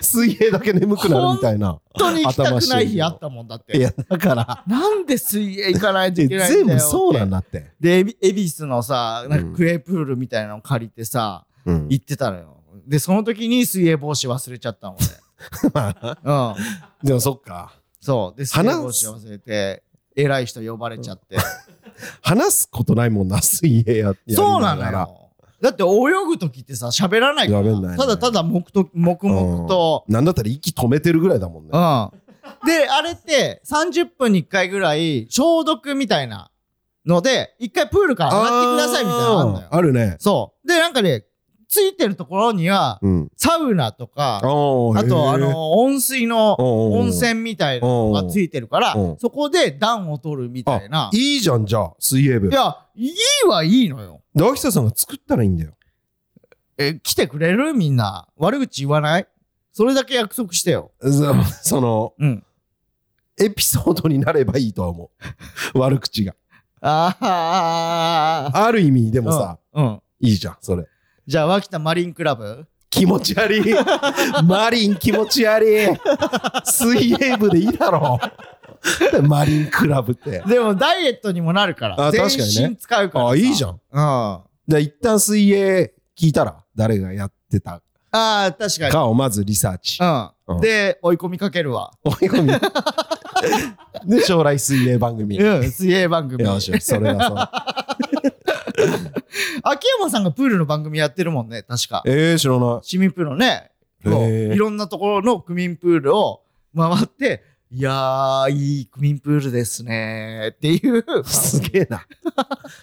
[0.00, 1.72] 水泳だけ眠くなるみたいな。
[1.72, 3.76] 本当に行きたくない日あったもんだって。
[3.76, 6.68] いや、だから、なんで水泳行かないといけないんだよって。
[6.68, 7.72] 全部そうなんだって。
[7.80, 11.86] で、エビ恵比寿のさ、なんかクレープールみたいなの借りてさ、うん。
[11.90, 12.62] 行ってたのよ。
[12.86, 15.06] で、その時に水泳帽子忘れちゃったの俺。
[16.24, 16.54] うん。
[17.06, 17.72] でもそっか。
[18.04, 18.38] そう。
[18.38, 19.82] で、話帽子忘れて、
[20.14, 21.38] 偉い人呼ばれちゃって。
[22.20, 24.34] 話すことないもんな、水泳やって。
[24.34, 24.84] そうなの。
[24.90, 25.30] よ。
[25.62, 25.86] だって泳
[26.26, 27.60] ぐ時ってさ、喋らないから。
[27.62, 30.04] 喋んないねただただ黙と黙々と。
[30.06, 31.70] なんだったら息止めてるぐらいだもんね。
[31.72, 32.66] うん。
[32.68, 36.50] で、あれって30分に1回ぐらい消毒みたいな
[37.06, 39.68] ので、1回プールから上がってくださいみたいなのあるのよ。
[39.70, 40.16] あるね。
[40.18, 40.68] そう。
[40.68, 41.24] で、なんかね、
[41.74, 43.32] ついてるところには、うん。
[43.36, 51.10] サウナとか、ああと、あ、の、温水の温温泉みたいなのがついてるからうん、そこで暖を取るみたいな。
[51.12, 52.48] いいじゃん、じゃあ、水泳部。
[52.48, 53.12] で、いや、いい
[53.48, 54.22] はいいのよ。
[54.36, 55.72] 秋田さんが作ったらいいんだよ。
[56.78, 58.28] え、来てくれるみんな？
[58.36, 59.26] 悪口言わない？
[59.72, 60.92] それだけ約束してよ。
[61.00, 61.10] そ
[61.64, 62.44] その、うん。
[63.40, 65.10] エピソードになればいいとは思
[65.74, 65.78] う。
[65.80, 66.36] 悪口が。
[66.80, 67.16] あ
[68.54, 68.64] あ。
[68.66, 69.84] ある意味、でもさ、うん。
[69.84, 70.00] うん。
[70.20, 70.86] いいじゃん、それ。
[71.26, 72.66] じゃあ、脇田マリンクラブ？
[72.90, 73.74] 気持ち悪い。
[74.44, 75.88] マリン気持ち悪い。
[76.64, 78.20] 水泳部でいいだろ
[79.16, 79.22] う。
[79.22, 80.42] マリンクラブって。
[80.46, 81.94] でも、ダイエットにもなるから。
[81.94, 83.30] あ確かにね全身使うからさ。
[83.32, 83.70] あ、いいじゃん。
[83.70, 83.78] うん。
[83.92, 87.80] あじゃあ一旦水泳聞いたら、誰がやってた？
[88.12, 88.92] あ、確かに。
[88.92, 89.98] かをまずリサーチ。
[90.00, 90.04] う。
[90.52, 91.90] うんんで、追い込みかけるわ。
[92.04, 92.52] 追い込み。
[94.06, 95.38] で、将来水泳番組。
[95.38, 96.44] うん、水泳番組。
[96.44, 97.38] よしよし、それだそう。
[99.62, 102.02] 秋山さんがプールの番組やってるもんね、確か。
[102.06, 102.78] えー、知らない。
[102.82, 103.70] 市民プールのね、
[104.04, 106.42] いろんなところの区民プールを
[106.76, 111.04] 回って、いやー、いい区民プールですねっていう。
[111.24, 112.06] すげえな。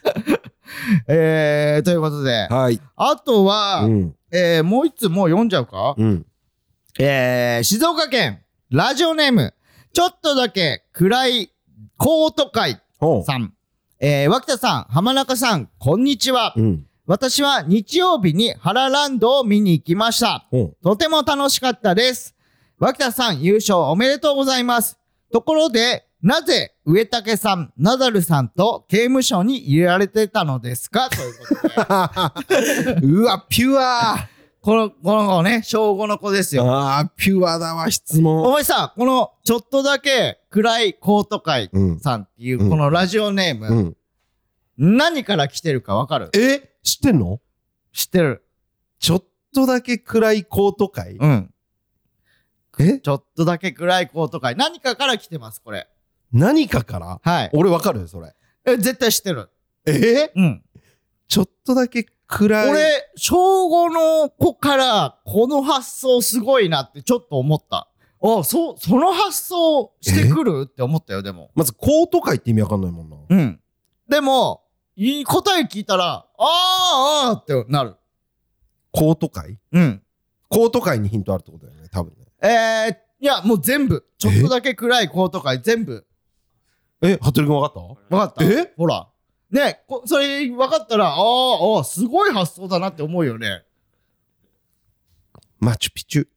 [1.08, 2.82] えー、ということで、はい。
[2.96, 4.16] あとは、うん。
[4.32, 6.26] えー、もう一つもう読んじゃうか、うん。
[7.00, 9.54] えー、静岡県、ラジオネーム、
[9.94, 11.54] ちょっとだけ暗い
[11.98, 12.82] コート会。
[13.26, 13.54] さん。
[14.04, 16.54] えー、脇田さん、浜中さん、こんにちは。
[16.58, 16.88] うん。
[17.06, 20.48] 私は日曜日にハラランドを見に行きました。
[20.82, 22.34] とても楽しかったです。
[22.80, 24.98] 脇田さん優勝おめでとうございます。
[25.32, 31.08] ところで、なぜ上竹さん、ナダルさんと刑務所に入れられてたのですか？
[31.12, 32.42] というこ
[32.96, 33.06] とで。
[33.06, 34.28] うわ、ピュア
[34.62, 36.72] この、この子ね、小5の子ですよ。
[36.72, 38.54] ああ、ピュアだわ、質お問。
[38.54, 42.00] 前さ、このちょっとだけ暗いコート会うん。
[42.00, 43.98] さんっていうこのラジオネーム、うん。
[44.78, 46.30] 何から来てるかわかる？
[46.36, 47.40] え知ってんの？
[47.92, 48.44] 知ってる
[49.00, 51.16] ちょっとだけ暗いコート会？
[51.16, 51.54] うん。
[52.80, 53.00] え？
[53.00, 54.56] ちょっとだけ暗いコート会。
[54.56, 55.88] 何かから来てます、これ。
[56.32, 57.20] 何かから？
[57.24, 57.50] はい。
[57.54, 58.36] 俺わかるそれ。
[58.66, 59.50] え、絶対知ってる。
[59.88, 60.32] え？
[60.36, 60.64] うん。
[61.28, 62.70] ちょっとだけ暗い。
[62.70, 67.90] 俺、小5の子から、この発想すごいなってちょっと思った。
[68.24, 70.66] あ、そう、その発想してくる？
[70.66, 71.52] って思ったよ、でも。
[71.56, 73.18] まずコート会って意味わかんないもんな。
[73.30, 73.60] うん。
[74.08, 74.64] でも、
[74.96, 77.96] いい答え聞いたら、あーあーってなる。
[78.92, 80.02] コート会うん。
[80.50, 82.26] コート界にヒントあるってことだよね、多分ね。
[82.42, 84.06] えー、いや、もう全部。
[84.18, 86.06] ちょっとだけ暗いコート界全部。
[87.02, 88.74] え、服部君分かっわかったえ？
[88.78, 89.08] ほら。
[89.52, 93.64] ねこそれ分かったら、あーあー、すごい発想だなって思うよね。
[95.34, 96.28] たマチュピチュ。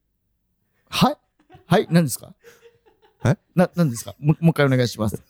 [0.90, 1.16] はい？
[1.66, 1.86] はい？
[1.90, 2.34] 何ですか？
[3.24, 3.36] え？
[3.54, 4.14] な、何ですか？
[4.18, 5.22] ももう一回お願いします。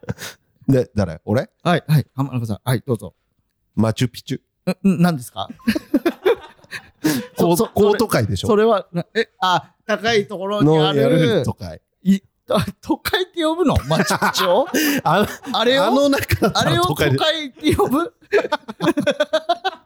[0.68, 1.20] で、誰？
[1.24, 1.50] 俺？
[1.62, 2.06] はい、はい。
[2.14, 2.60] 浜中さん。
[2.64, 3.14] はい、どうぞ。
[3.74, 4.88] マチュピチュ。
[4.88, 5.48] んん何ですか？
[7.38, 8.48] そそコーコート界でしょ？
[8.48, 11.80] それは、なえ、あ、高いところにあのやるる、都会。
[12.02, 12.20] いあ
[12.80, 13.76] 都会って呼ぶの？
[13.88, 14.68] マチュピチュを
[15.04, 15.84] ああれを？
[15.84, 17.10] あの中あれを都会。
[17.48, 18.14] って呼ぶ？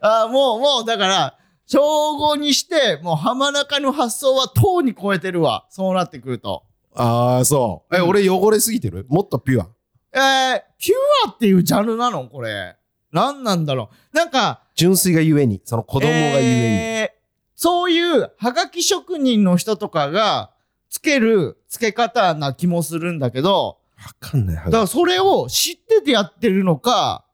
[0.00, 1.80] あもう、もう、だから、称
[2.16, 5.66] 号にして、もう浜中の発想はとうに超えてるわ。
[5.70, 6.64] そうなってくると。
[6.94, 7.96] ああ、そう。
[7.96, 9.06] え、うん俺汚れすぎてる？
[9.08, 9.68] もっとピュア。
[10.12, 10.94] えー、ピュ
[11.26, 12.24] アっていうジャンルなの？
[12.28, 12.76] これ。
[13.12, 14.16] 何なんだろう？
[14.16, 17.18] なんか、純粋がゆえに、その子供がゆええー
[17.60, 20.52] そういうはがき職人の人とかが
[20.90, 24.04] つける付け方な気もするんだけど、に。
[24.04, 24.56] わかんない。
[24.56, 27.24] だからそれを知っててやってるのか、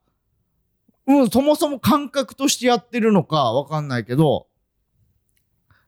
[1.07, 4.47] うん、そもそも感覚としてやってるのかわかんないけど、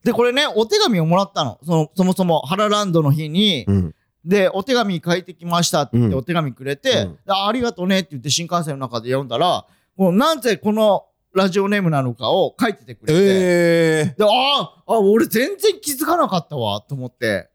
[0.05, 1.59] で、これね、お手紙をもらったの。
[1.65, 3.95] その、そもそも、ハラランドの日に、うん。
[4.25, 17.51] で、お手紙書いてきましたってお手紙くれて、うんあありがとうねって言って新幹線の中で読んだら、もうなぜこのラジオネームなのかを書いててくれて、ええで、ああ、あ、俺全然気づかなかったわ、と思って。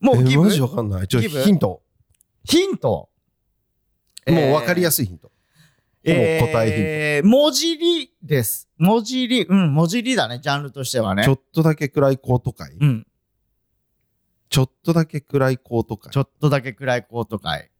[0.00, 0.44] もうえギブ？
[0.44, 1.08] マジわかんない。
[1.08, 1.82] ちょ、ヒント。
[2.44, 3.08] ヒント？
[4.26, 5.32] もうわかりやすすいヒント。
[6.06, 8.68] もう答ええー、文字りです。
[8.78, 11.24] 文字り、うん、文字りだね、ジャンルとしてはね。
[11.24, 12.72] ちょっとだけ暗いコート界。
[12.80, 13.06] うん、
[14.48, 16.16] ちょっとだけ暗いコート界ち。
[16.16, 17.70] ょっとだけ暗いコート会。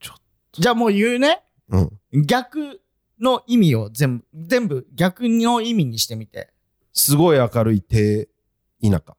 [0.00, 0.20] ちょっ
[0.52, 1.42] じゃあもう言うね。
[1.68, 2.26] うん。
[2.26, 2.80] 逆
[3.20, 6.52] の意味を全部、全部逆の意味にしてみて。
[6.92, 8.28] すごい明るい低
[8.82, 9.16] 田舎。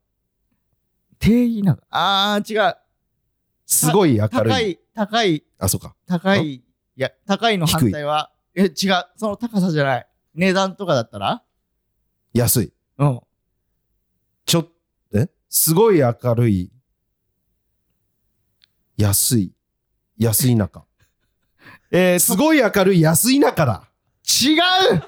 [1.24, 1.84] 定義なんか。
[1.90, 2.76] あー、違う。
[3.66, 4.30] すごい明るい。
[4.30, 5.96] 高い、高い、あ、そうか。
[6.06, 6.56] 高い。
[6.56, 6.64] い
[6.98, 8.72] や、高いの反対は、え、違う。
[9.16, 10.08] その高さじゃない。
[10.36, 11.42] 値段とかだったら？
[12.34, 12.74] 安い。
[12.98, 13.22] うん。
[14.46, 14.68] ちょっ、
[15.16, 15.30] え？
[15.48, 16.72] すごい明るい。
[18.98, 19.54] 安い。
[20.18, 20.86] 安い中。
[21.90, 23.90] えー、すごい明るい安い中だ。
[24.26, 24.56] 違
[24.98, 25.04] う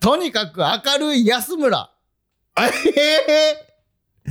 [0.00, 1.90] とにかく明るい安村
[2.58, 3.73] え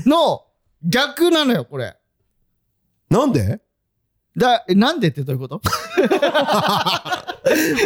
[0.05, 0.45] の
[0.83, 1.95] 逆なのよ、これ。
[3.09, 3.61] なんで？
[4.35, 5.61] だ、えなんでってどういうこと？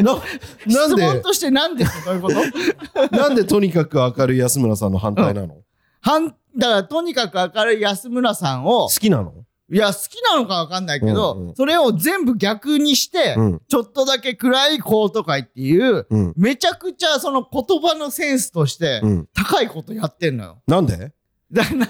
[0.01, 0.21] な、なん
[0.65, 3.15] 質問で、としてなんでってどういうこと？
[3.17, 5.57] なんでとにかく明るい安村さんの反対なの、
[6.01, 9.33] はん、だからとにかく明るい安村さんを好、きなの？
[9.69, 13.61] いや、好きなのかわかんないけど、うんうんそれを全部逆にして、うん。
[13.67, 16.33] ちょっとだけ暗いコート会っていう、うん。
[16.37, 19.27] めちゃくちゃその言葉のセンスとしてう、ん。
[19.33, 20.61] 高いことやってんのよ。
[20.67, 21.11] なんで？
[21.51, 21.85] だ なんで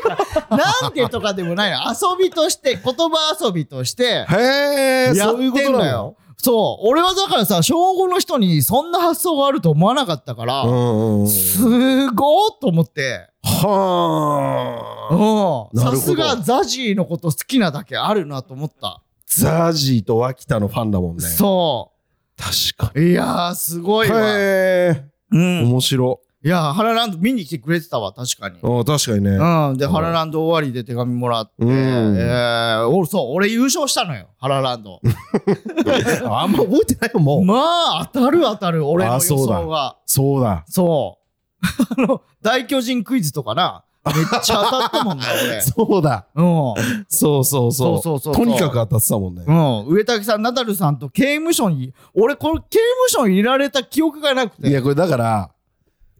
[0.00, 0.18] か、
[0.50, 1.78] なんでとかでもないの。
[1.88, 6.16] 遊びとして、言葉遊びとして、へえ、やそういうことなの？
[6.40, 6.86] そう。
[6.88, 10.62] 俺はだからさ、小5の人にそんな発想があると思わなかったから。
[10.62, 10.70] す
[12.12, 13.28] ごーと思って。
[13.42, 15.14] はあ。
[15.74, 15.80] うん。
[15.80, 19.02] さすがザジーのこと好きなだけあるなと思った。
[19.26, 21.22] ザジーと脇田のファンだもんね。
[21.22, 21.90] そ
[22.36, 23.00] 確かう。
[23.00, 24.14] いやー、すごいに。
[24.14, 24.20] わ。
[24.20, 25.04] へえ。
[25.32, 25.64] うん。
[25.70, 26.20] 面白。
[26.48, 28.56] いやー、ハラランド見に来てくれてたわ、確かに。
[28.62, 29.32] あ確かにね。
[29.32, 29.76] うん。
[29.76, 34.98] で、うんハラランド終わりで手紙もらって、うんえー、俺、そう、俺優勝したのよ、ハラランド。
[36.24, 37.44] あんま覚えてないよ、もう。
[37.44, 37.54] ま
[38.00, 39.98] あ、当たる当たる、俺の予想が。
[40.06, 40.64] そうだ。
[40.66, 41.18] そ
[41.98, 42.00] う。
[42.02, 45.24] あの、大巨人クイズとかな、めっちゃ当たったもん な、
[45.60, 46.28] そうだ。
[46.34, 46.82] 俺。
[47.08, 48.02] そうそうそう。
[48.02, 49.44] そうそうそうそうとにかく当たってたもんね。
[49.46, 49.78] うん。
[49.80, 49.86] うん。
[49.88, 54.70] 上竹さん、ナダルさんと刑務所に、俺、これ、刑務所に入れられた記憶がなくて。
[54.70, 55.50] いや、これだから、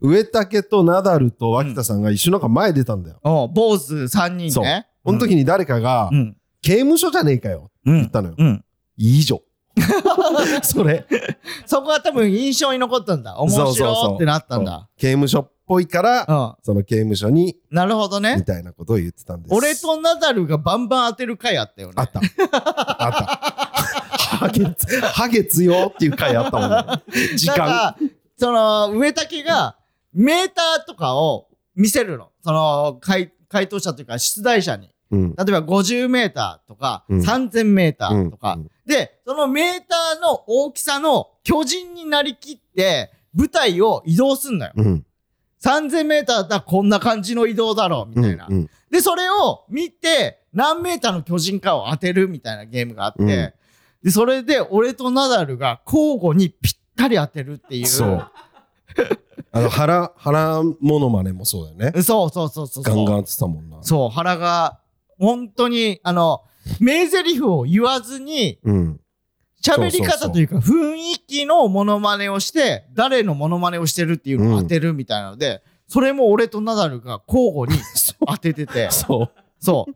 [0.00, 3.20] 植竹とナダルと脇田さんが一緒なんか前出たんだよ。
[3.24, 3.54] うん。
[3.54, 4.86] 坊主3人そうね。
[5.04, 6.36] この時に誰かがう、ん。
[6.62, 7.70] 刑務所じゃねえかよ。
[7.86, 7.94] うん。
[8.00, 8.34] 言ったのよ。
[8.38, 8.64] うん。
[8.96, 9.42] 以上。
[10.62, 11.06] それ。
[11.66, 13.38] そこは多分印象に残ったんだ。
[13.40, 14.88] 面そうそうそう白ってなったんだ。
[14.98, 16.54] 刑務所っぽいから、うん。
[16.64, 18.42] その刑務所に、なるほどみね。
[18.42, 19.54] たいなことを言ってたんです。
[19.54, 21.94] 俺とナダルがバンバン当てる回あったよね。
[21.96, 22.20] あった。
[22.20, 23.24] あった。
[24.38, 27.36] ハゲつ、ハゲ強っていう回あったもんね。
[27.36, 27.58] 時間。
[27.58, 27.96] なんか、
[28.36, 29.76] その、植竹が、
[30.18, 32.30] メーターとかを見せるの。
[32.42, 34.90] その、回、回答者というか、出題者に。
[35.12, 35.34] うん。
[35.36, 44.72] 例えば50メーターとか、うん3000メーターとか、うんで、そのメーターの大きさの巨人になりきって、舞台を移動すんのよ。
[44.76, 45.06] うん。
[45.62, 48.46] 3000メーターだったらこんな感じの移動だろう、みたいな。
[48.48, 57.86] うんうんで、それを見て、何メーターの巨人かを当てるみたいなゲームがあって、うんで、それで俺とナダルが交互にぴったり当てるっていう。
[57.86, 58.30] そう。
[59.52, 62.02] あの、腹、腹モノマネもそうだよね。
[62.02, 62.94] そうそうそうそうそう。
[62.94, 63.78] ガンガンやってたもんな。
[63.82, 64.80] そう、原が、
[65.18, 66.42] 本当に、あの、
[66.80, 69.00] 名台詞を言わずに、うん。
[69.62, 77.82] 喋り方というか、雰囲気のモノマネをして、誰のモノマネをしてるっていうのを当てるみたいなので、それも俺とナダルが交互に
[78.26, 79.30] 当ててて、そう。
[79.58, 79.86] そ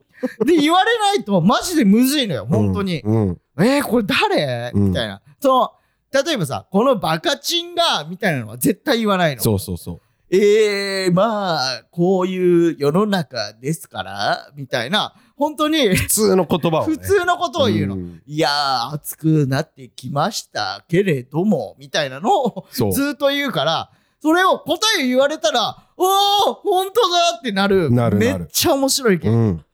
[0.40, 0.44] う。
[0.44, 3.00] で、言われないとマジでむずいのよ、本当に。
[3.02, 3.40] うん。
[3.58, 4.72] えー、これ誰？
[4.74, 5.22] うんみたいな。
[5.40, 5.72] その、
[6.12, 9.42] 例えばさ、このバカチンが、みたいなのは絶対言わないの。
[9.42, 10.00] そうそうそう。
[10.34, 16.96] えー、まあ、こういう世の中ですから、みたいな、本当に普通の言葉をね。
[16.96, 17.96] 普通のことを言うの。
[17.96, 22.66] んいやー、暑くなってきましたけれども、みたいなのを。
[22.70, 27.90] ずっと言うから、それを答え言われたら、おー、本当だってなる。
[27.90, 29.28] なるなるめっちゃ面白いけ。
[29.28, 29.64] うん。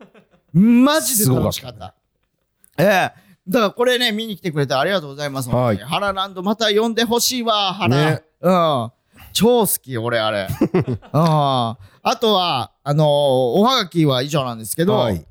[0.54, 1.94] マジで楽しかった。
[2.78, 5.48] ええだからこれね、見に来てくれてありがとうございます。
[5.48, 7.96] はいハラランドまた呼んでほしいわ、ハラ。
[8.12, 8.92] ねうん。
[9.32, 10.48] 超好き、俺、あれ。
[10.52, 10.98] うん。
[11.12, 11.76] あ
[12.20, 15.24] とは、あのーおはがきは以上なんですけど、はい。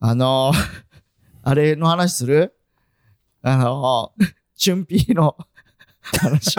[0.00, 0.58] あのー
[1.42, 2.54] あれの話する？
[3.42, 5.36] あのー、チュンピーの
[6.20, 6.56] 話。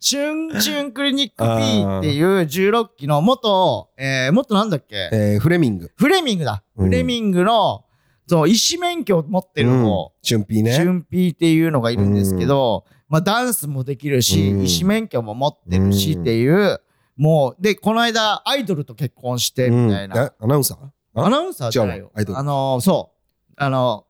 [0.00, 5.10] チュン チュンクリニック P っていう16期の元、えー、元なんだっけ？
[5.12, 5.90] えー、フレミング。
[5.96, 6.62] フレミングだ。
[6.76, 7.84] うんフレミングの、
[8.26, 10.74] そう、医師免許を持ってる子、チュンピーね。
[10.74, 16.80] チュンピーっていうのがいるんですけど、まあダンスもできるし、うん医師免許も持ってるしっていう、
[17.16, 20.34] もう、で、この間アイドルと結婚して、みたいな。
[20.38, 20.78] アナウンサー？
[21.14, 21.26] あ？
[21.26, 23.12] アナウンサーじゃないよあのー、そ
[23.48, 23.52] う。
[23.56, 24.04] あの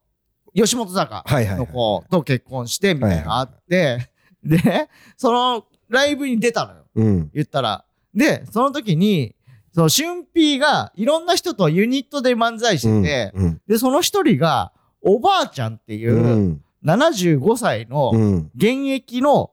[0.57, 1.25] ー、吉本坂。
[1.29, 4.11] の子と結婚して、みたいなのがあって、
[4.43, 6.87] で、そのライブに出たのよ。
[6.97, 7.31] うん。
[7.33, 7.85] 言ったら。
[8.15, 9.36] で、その時に、
[9.77, 13.61] その、俊平がいろんな人とユニットで漫才してて、うん。
[13.69, 16.63] で、その一人が、おばあちゃんっていうう、ん。
[16.83, 18.51] 75歳のうん。
[18.57, 19.51] 現役の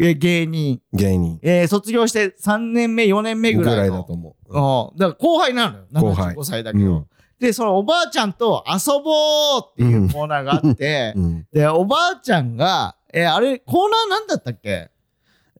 [0.00, 1.40] え芸人、芸人。
[1.42, 4.92] えー卒業して3年目、4年目ぐぐららいだと思う。
[4.92, 5.86] うんだから後輩なのよ。
[5.92, 6.84] 後輩75歳だけど。
[6.84, 7.06] うん
[7.40, 11.46] で、そのおばあちゃんと遊ぼうっていうコーナーがあって、うん。
[11.52, 14.90] で、おばあちゃんが、えーあれ、コーナーなんだったっけ？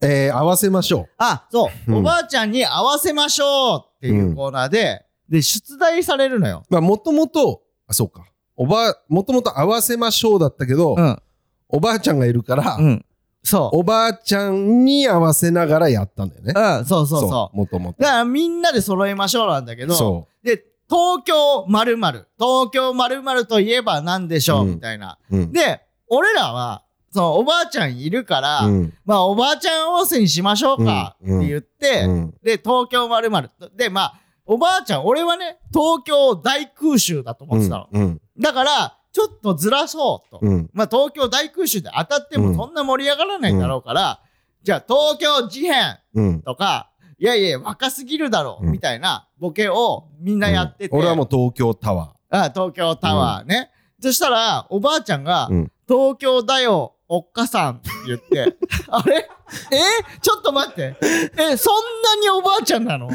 [0.00, 6.64] えー、合わせましょあ、そう、うんおばあちゃんに合わせましょうっていうコーナーで、で、出題されるのよ。
[6.68, 6.72] う。
[6.72, 8.24] まあ、もともと、あ、そうか。
[8.56, 11.22] おばあ、もともと合わせましょうだったけど、うん。
[11.68, 13.04] おばあちゃんがいるから、うん。
[13.42, 13.78] そう。
[13.78, 16.54] おばあちゃんに合わせながらやったんだよね。
[16.56, 17.56] うん、そうそうそう。
[17.56, 18.08] もともとだ。
[18.08, 25.18] からみんなで揃えましょうなんだけど、そで、東京〇〇東京〇〇といえば何でしょう、うんみたいな。
[25.30, 25.36] う。
[25.36, 25.52] うん。
[25.52, 28.94] で、俺らは、そのおばあちゃんいるから、うん。
[29.04, 32.30] まあおばあちゃん温泉にしましょうかってうん言って、うん。
[32.42, 37.88] で、東京〇〇で、まあ、おばあちゃん、俺はね、東京大空襲だと思ってたの。
[37.92, 38.20] うん。
[38.38, 40.38] だから、ちょっとずらそうと。
[40.42, 40.70] うん。
[40.72, 44.20] まあ、東京大空襲で当たってうんもそんな盛り上がらないだろうから、
[44.62, 46.42] じゃあ東京事変うん。
[46.42, 50.96] とか、いやいや、若すぎるだろう、うんみたいなボケをみんなやってて。
[50.96, 53.70] 俺はもう東京タワあ東京タワーね。
[54.00, 58.56] そしたら、おばあちゃんが、うん東京だよ、おっかさんって言って、
[58.88, 59.28] あれ？
[59.72, 59.78] え？
[60.20, 60.94] ちょっと待って。
[61.02, 63.08] え、そんなにおばあちゃんなの？
[63.10, 63.14] え、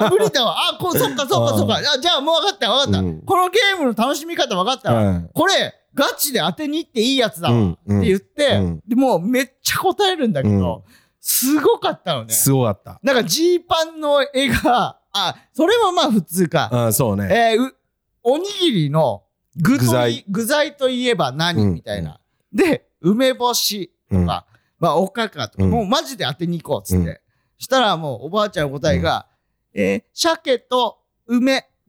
[0.00, 0.56] あ、無理だわ。
[0.72, 1.76] あ、こそっかそっかそっか。
[1.76, 2.98] あじゃあもう分かった分かった。
[2.98, 5.02] うんこのゲームの楽しみ方分かったわ。
[5.04, 7.54] はいこれ、ガチで当てに行っていいやつだわ。
[7.54, 10.84] うんうんって言って、うんでもうめっちゃ答えるんだけど、
[11.20, 12.34] すごかったのね。
[12.34, 12.98] すごかった。
[13.02, 16.68] なんかジーパンの絵が、あ、それもまあ普通か。
[16.88, 17.52] あそうね。
[17.54, 17.76] えーう
[18.24, 19.22] おにぎりの
[19.56, 22.18] 具材具材といえば何、うんみたいな。
[22.52, 24.46] で、梅干しとうんか、
[24.78, 27.10] まあおかかとか、うんもうマジで当てに行こうっつって。
[27.10, 27.18] うん
[27.56, 29.26] したらもうおばあちゃんの答えが、
[29.72, 31.66] えー鮭と梅。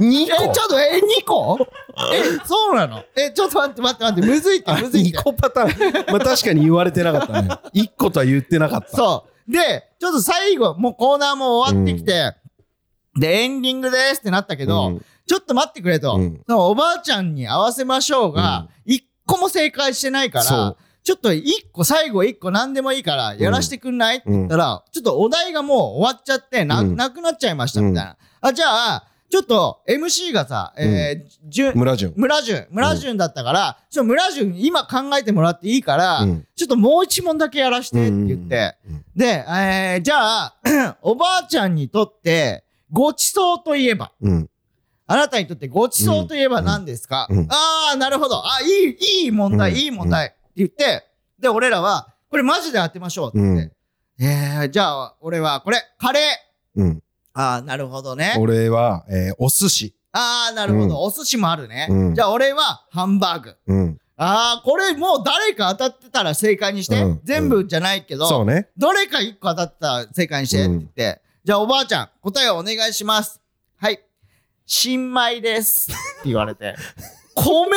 [0.00, 1.58] 2え、ちょっと、え、2個？
[2.12, 3.02] え、そうなの？
[3.16, 5.22] え、ちょっと待って待って待って、むずいって、むずいって2。
[5.22, 6.12] 個パターン。
[6.12, 7.48] まあ確かに言われてなかったね。
[7.74, 8.96] 1個とは言ってなかった。
[8.96, 9.52] そう。
[9.52, 12.34] で、ちょっと最後、もうコーナーも終わってきて、
[13.18, 16.14] で、エンディングですってなったけど、うんちょっと待ってくれと。
[16.14, 26.96] うんおばあちゃんに合わせましょうが、一個も正解してないからちょっと一個、最後一個何でもいいから、やらしてくんない、って言ったら、ちょっとお題がもう終わっちゃって、な、うん。
[26.96, 28.16] なくなっちゃいました、みたいな。
[28.40, 32.12] あ、じゃあ、ちょっと MC がさ、えーじゅ村順。
[32.16, 36.46] 村順、村順だったから、ちょ村順今考えてもらっていいから、うん。
[36.56, 38.76] ちょっともう一問だけやらしてって言って、
[39.14, 40.56] で、えーじゃあ、
[41.02, 44.50] おばあちゃんにとって、ごちそうといえば、うん。
[45.08, 48.42] あなたにとってごちそうといえば何ですか、うんうんああ、なるほど。
[48.44, 51.04] あいい、いい問題、うんいい問題って言って、
[51.38, 53.72] で、俺らは、これマジで当てましょうって言って。
[54.18, 56.80] えー、じゃあ、俺は、これ、カレー。
[56.80, 57.02] うん。
[57.34, 58.34] ああ、なるほどね。
[58.38, 59.94] 俺は、えーお寿司。
[60.12, 61.86] ああ、なるほど、うんお寿司もあるね。
[61.90, 63.56] うんじゃあ、俺は、ハンバーグ。
[63.66, 63.98] うん。
[64.16, 67.02] ああ、これもう誰か当たってたら正解にして。
[67.02, 68.68] うん全部じゃないけど、そうね。
[68.76, 73.40] どれか一個当たったら正解にしてって言って、じゃあおばあちゃん、答えをお願いします。
[73.76, 74.00] はい。
[74.66, 75.90] 新米です。
[75.90, 76.74] って言われて。
[77.34, 77.76] 米？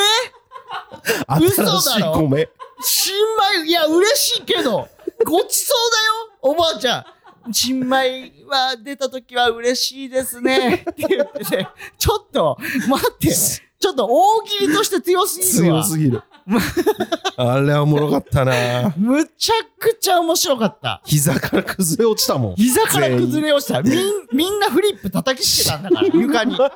[1.40, 2.28] 嘘だろ？
[2.28, 2.48] 米。
[2.82, 3.14] 新
[3.62, 4.88] 米、いや、嬉しいけど、
[5.24, 7.52] ごちそうだよ、おばあちゃん。
[7.52, 10.84] 新米は出た時は嬉しいですね。
[10.90, 11.68] って言ってて、
[11.98, 15.90] ちょっと、待って、ちょっと大喜利として強すぎるわ強。
[15.90, 16.22] すぎる。
[17.36, 18.92] あれはおもろかったな。
[18.96, 21.00] むちゃくちゃ面白かった。
[21.04, 22.54] 膝から崩れ落ちたもん。
[22.56, 23.82] 膝から崩れ落ちた。
[23.82, 23.94] みん、
[24.32, 26.56] みんなフリップ叩きつけたんだから、床に。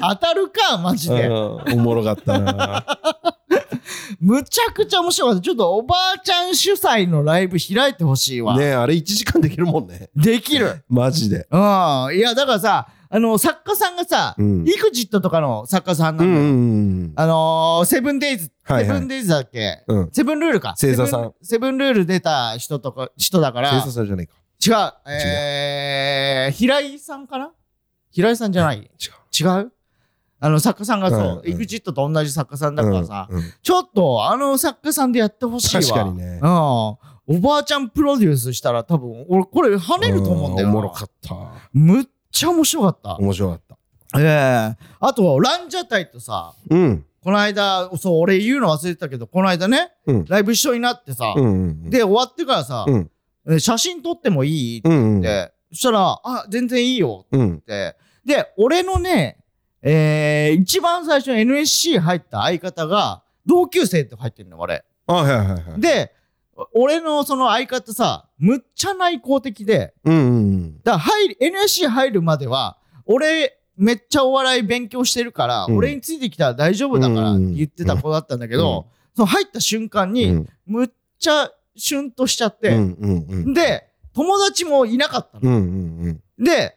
[0.00, 1.26] 当たるか、マジで。
[1.26, 1.34] うん
[1.72, 2.84] おもろかったな。
[4.20, 5.40] むちゃくちゃ面白かった。
[5.42, 8.56] ちょっとおばあちゃん主催のライブ開いてほしいわ。
[8.56, 10.10] ねえあれ1時間できるもんね。
[10.14, 10.84] できる。
[10.88, 11.46] マジで。
[11.50, 11.60] うん。
[12.16, 16.34] いや、だからさ、あの、作家さんがさ、うんイグジットとかの作家さんなだよ。
[16.34, 19.98] うんんうんあのー、セブンデイズ、セブンデイズだっけ、うん。
[19.98, 20.10] うん。
[20.12, 20.70] セブンルールか？
[20.70, 21.76] 星座さんセブン。
[21.76, 23.70] ルール出た人とか、人だから。
[23.70, 24.32] 警察さんじゃないか。
[24.66, 25.10] 違う。
[25.12, 27.52] えー、平井さんかな？
[28.10, 28.78] 平井さんじゃない？
[28.78, 28.88] 違う。
[29.38, 29.72] 違う？
[30.40, 35.82] あの、作家さんがそう、うんうんイグジットと同じ作家さんだからさ、うんうんちょっと、あの作家さんでやってほしいわ。
[35.82, 36.48] 確かにねうん。
[36.48, 36.98] お
[37.40, 40.72] ばあちゃんプロデュースしたら多分、俺、これ跳ねると思うんだよな。
[40.72, 41.36] おもろかった。
[41.72, 43.16] むっちゃ面白かった。
[43.18, 43.76] 面白かった。
[44.20, 47.04] ええあと、ランジャタイとさ、うん。
[47.22, 51.90] この間、そう、俺言うの忘れてたけど、この間ね、うんライブ一緒になってさ、うんうん。
[51.90, 53.10] で、終わってからさ、うん
[53.48, 54.78] え写真撮ってもいい？
[54.80, 55.20] ってうんうん。
[55.20, 57.54] 言って、そしたら、あ、全然いいようん。
[57.56, 57.96] って。
[58.24, 59.38] で、俺のね、
[59.82, 64.84] えー、一番最初に NSC 入った相方が、同級生って入ってんの、俺。
[65.06, 65.80] あ、はいはいはい。
[65.80, 66.12] で、
[66.74, 80.14] 俺のその相方さ、むっちゃ内向的で、うんうんだから入り、NSC 入るまでは、俺、めっちゃお笑い勉強してるから、うん俺についてきたら大丈夫だからって言ってた子だったんだけど、その入った瞬間うん。
[80.14, 83.54] に、うんむっちゃシュンとしちゃって、うんうんうん。
[83.54, 85.50] で、友達もいなかったの。
[85.50, 86.76] うんうんで、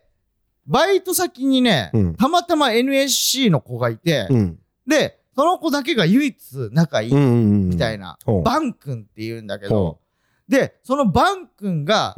[0.67, 4.37] バイト先にね、うんたまたま NSC の子がいて、うん。
[4.37, 4.59] うん。
[4.87, 7.13] で、その子だけが唯一仲いい。
[7.13, 9.99] みたいな、バン君って言うんだけどほ、
[10.47, 12.15] で、そのバン君が、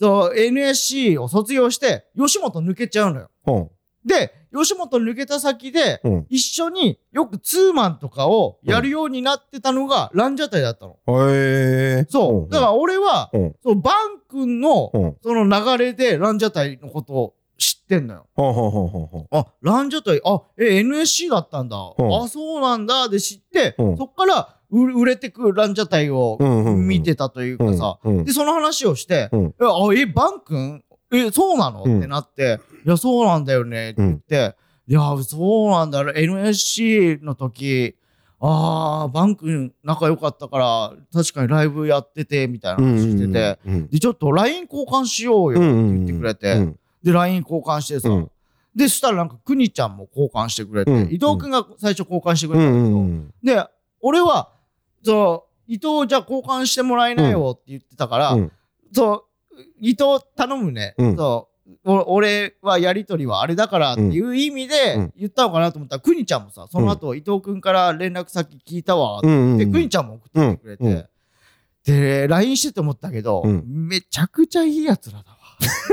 [0.00, 3.30] NSC を卒業して、吉本抜けちゃうのよ。
[3.42, 3.72] ほ
[4.04, 6.02] で、吉本抜けた先で。
[6.28, 10.98] 一緒によくツーマンとかをやるようになってたのがランジャタイだったの。
[11.30, 12.06] へえ。
[12.08, 12.52] そう。
[12.52, 13.54] だから俺は、うん。
[13.62, 15.16] そうバン君のうん。
[15.22, 18.26] その流れでランジャタイのことを知ってんのよ。
[18.34, 21.76] ほうほうほうほうほあ、ランジャタイ、あ、え、NSC だったんだ。
[21.76, 23.08] んあ、そうなんだ。
[23.08, 26.38] で知って、うんそっから売売れてくランジャタイを。
[26.40, 30.82] 見てたというかさ、で、その話をして、うあえバン君？
[31.12, 33.90] え、そうなの、うんってなって、いや、そうなんだよね。
[33.90, 34.56] って言って、
[34.88, 36.00] いや、そうなんだ。
[36.00, 37.94] NSC の時、
[38.40, 43.86] ああ、バン君仲良かったから、確かにライブやってて、みたいな話してて、うん。
[43.88, 48.30] で、ちょっと LINE 交換しようよって言ってくれて、うんで、LINE 交換してさ、うん。
[48.74, 53.66] で、そしたらなんか、くにちゃんも交換してくれて、うん伊藤くんが最初交換してくうれたんだけど、んうんで、
[54.00, 54.50] 俺は、
[55.04, 58.52] そう、伊藤じゃあ交換してもらえないよって言ってたから、うん。
[58.92, 60.94] そう、伊藤頼むね。
[60.98, 61.16] うん。
[61.16, 61.48] そ
[61.84, 64.68] う、お俺はやりとりはあれだからっていう意味うん。
[64.68, 69.52] で言ったのかなと思ったら、くにちゃんもさ、その後、伊藤くんから連絡先聞いたわってうん。
[69.52, 69.58] うん。
[69.58, 71.08] で、くにちゃんも送ってきてくれて、
[71.84, 73.62] で、LINE してて思ったけど、うん。
[73.66, 75.38] めちゃくちゃいいやつらだわ。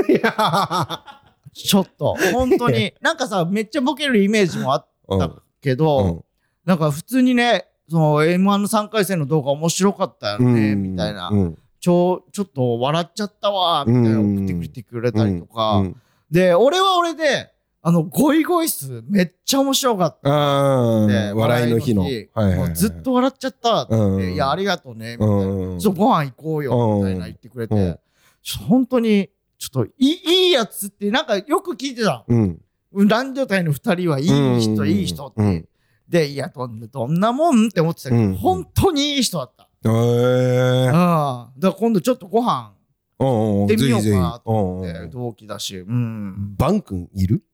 [0.08, 1.04] いや
[1.52, 2.94] ちょっと、本当に。
[3.00, 6.24] なんかさ、めっちゃボケるイメージもあっうんたけど、
[6.64, 11.28] なんか普通にね、その M1 の3回戦の動画面白かったよね、みたいな。
[11.32, 11.58] うん。
[11.80, 14.36] ちょ、ちょっと笑っちゃったわ、みたいなうん。
[14.36, 15.78] 送ってきてくれたりとか。
[15.78, 15.96] うん。
[16.30, 17.50] で、俺は俺で、
[17.82, 20.30] あの、ゴイゴイスめっちゃ面白かった。
[20.30, 22.02] あでー笑いの日の。
[22.02, 22.56] はいはいはい。
[22.58, 24.34] もうずっと笑っちゃったって、うん。
[24.34, 25.34] いや、ありがとうね、みたいな。
[25.36, 25.78] うん。
[25.78, 27.98] ちょっとご飯行こうよ、みたいな言ってくれて、
[28.68, 32.24] 本当に、ちょっといい、いいやつって、なんかよく聞いてた。
[32.26, 32.60] うん。
[32.92, 35.42] 男女体の二人はいい人、うんいい人って。
[35.42, 35.68] うん
[36.08, 39.68] で、いやどん、どんなもんって思ってたけど、うん本当にいい人だった。
[39.88, 40.88] へえ。
[40.88, 41.52] ああ。
[41.56, 42.74] だから今度ちょっとご飯
[43.20, 45.78] うんうん行ってみようかなとと思って、同期だし。
[45.78, 46.56] うん。
[46.56, 47.44] バン君いる？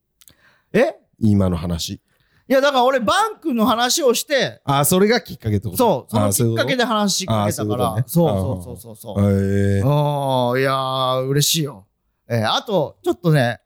[0.72, 0.94] え？
[1.18, 1.90] 今の話。
[1.90, 2.00] い
[2.48, 5.76] や、だから俺、バンクの話をして、あ、それがきっかけってこと？
[5.76, 9.16] そう、そのあきっかけで話しかけたから、あそそううそうそうそうそう。
[9.16, 9.90] そう。
[9.90, 11.86] ああ、いやー、嬉しいよ。
[12.28, 13.60] えーあと、ちょっとね、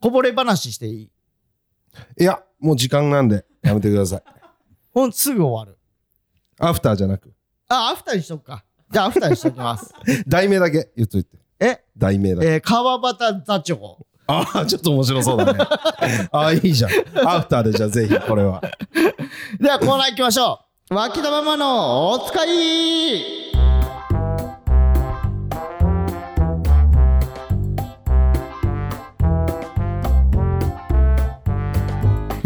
[0.00, 1.10] こぼれ話していい？
[2.20, 4.22] いや、もう時間なんで、やめてください。
[4.94, 5.78] ほん、すぐ終わる。
[6.58, 7.32] アフターじゃなく、
[7.68, 8.64] あ、アフターにしとくか。
[8.90, 9.92] じゃあ、アフターにしときます。
[10.26, 11.36] 題名だけ言っといて。
[11.58, 12.46] え、題名だけ。
[12.48, 14.06] えー川端座長。
[14.28, 15.58] ああ、ちょっと面白そうだね。
[16.32, 16.90] ああ、いいじゃん。
[17.28, 18.60] アフターでじゃあぜひ、これは。
[19.60, 20.60] ではコーナー行きましょ
[20.90, 23.46] う脇田ママのお使い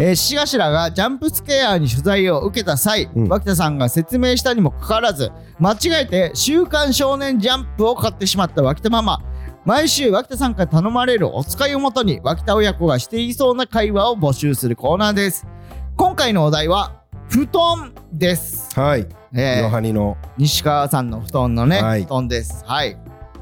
[0.01, 9.19] えー、獅頭がジャンプスケアに取材を受けた際、うん脇田さんが説明したにもかかわらず間違えて「週刊少年ジャンプ」を買ってしまった脇田ママ
[9.63, 15.45] 毎週脇田さんから頼まれるお使いをもとに脇田親子がしていそうな会話を募集するコーナーです
[15.95, 19.07] 今回のお題は布団です、はい。
[19.33, 20.17] えーヨハニの。
[20.37, 22.97] 西川さんの布団のね、はい布団ですはい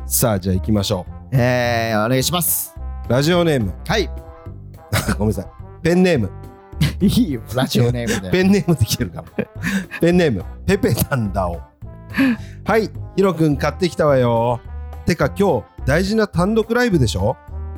[0.05, 2.75] さあ、じゃあ行きましょえー、お願いします
[3.07, 3.11] う。
[3.11, 3.73] ラジオネーム。
[3.87, 4.09] はい
[5.17, 5.45] ごめんなさい。
[5.81, 6.29] ペンネーム。
[7.01, 9.45] いいよラジオネームで ペンネームできてるから。
[10.01, 10.43] ペンネーム。
[10.65, 11.61] ペペタンダオ。
[12.65, 12.89] はい。
[13.15, 14.59] ヒロくん買ってきたわよ。
[15.05, 17.35] てか今日大事な単独ライブでしょ？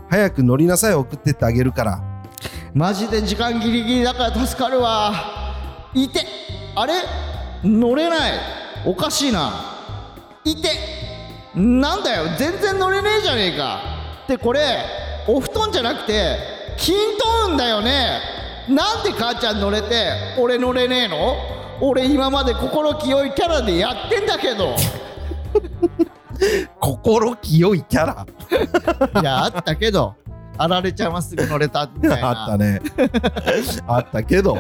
[0.09, 2.01] 早く乗りなさい送ってってあげるから。
[2.73, 5.13] マジで時間ギリギリだから助かるわ
[5.93, 6.25] いて
[6.75, 6.93] あれ？
[7.63, 8.31] 乗れない
[8.85, 9.51] おかしいな
[10.43, 10.69] いて
[11.53, 13.79] なんだよ全然乗れねえじゃねえか
[14.23, 14.79] ってこれ
[15.27, 16.37] お布団じゃなくて
[16.77, 16.95] キン
[17.45, 18.19] トーンだよね
[18.69, 21.35] なんで母ちゃん乗れて俺乗れねえの？
[21.81, 24.75] 俺今まで心清いキャラでやってんだけど
[26.79, 28.25] 心清いキャラ？
[29.21, 30.15] いやあったけど
[30.57, 32.81] あられちゃんはすぐ乗れたみたいな あったね。
[33.87, 34.57] あったけど。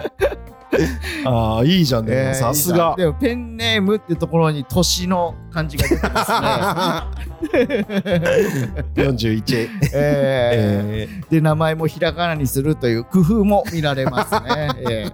[1.25, 2.11] ああ、いいじゃんね。
[2.13, 2.95] えーさすが。
[2.97, 7.67] でもペンネームってところに年の感じが出てますね。
[8.95, 9.69] 41。
[9.93, 14.69] ええーで名前もひらがなにするという工夫も見られますね。
[14.89, 15.13] えー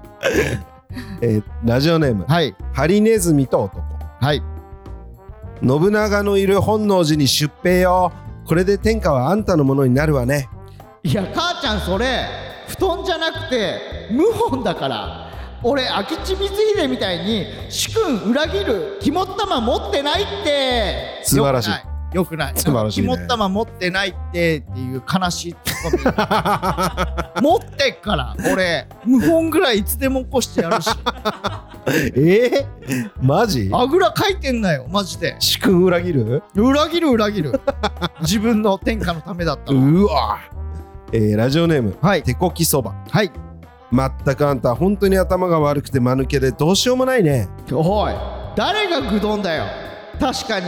[1.22, 3.82] えーラジオネームー、はいハリネズミと男
[4.22, 4.42] はい
[5.66, 8.12] 信長のいる本能寺に出兵よ
[8.46, 10.50] これで天下はあんたのものになるわね
[11.04, 12.26] いや母ちゃんそれ
[12.68, 13.80] 布団じゃなくて
[14.12, 15.27] 謀反だから
[15.64, 21.22] 俺明智光秀みたいに主君裏切る肝っ玉持ってないって。
[21.24, 22.16] 素晴らしい。
[22.16, 22.54] よくない。
[22.54, 22.66] らし
[22.98, 23.08] いね。
[23.08, 25.92] 肝っ玉持ってないってっていう悲しいツッ
[27.34, 27.42] コミ。
[27.42, 28.88] 持ってっから俺。
[29.06, 30.90] 謀反ぐらいいつでも起こしてやるし。
[32.16, 32.66] え？
[32.82, 33.70] ー、マジ？
[33.74, 35.36] あぐらかいてんなよマジで。
[35.40, 36.44] 主君裏切る？
[36.56, 37.60] 裏切る裏切る。
[38.22, 40.40] 自分の天下のためだったらうわ。
[41.12, 42.24] えーラジオネームはい。
[42.24, 42.94] 手こきそば。
[43.10, 43.32] はい
[43.92, 47.48] まったくあんた本当に頭が悪くて間抜けでどうしようもないね。
[47.72, 48.14] おい
[48.56, 49.66] 誰がグドンだよ。
[50.20, 50.66] 確かに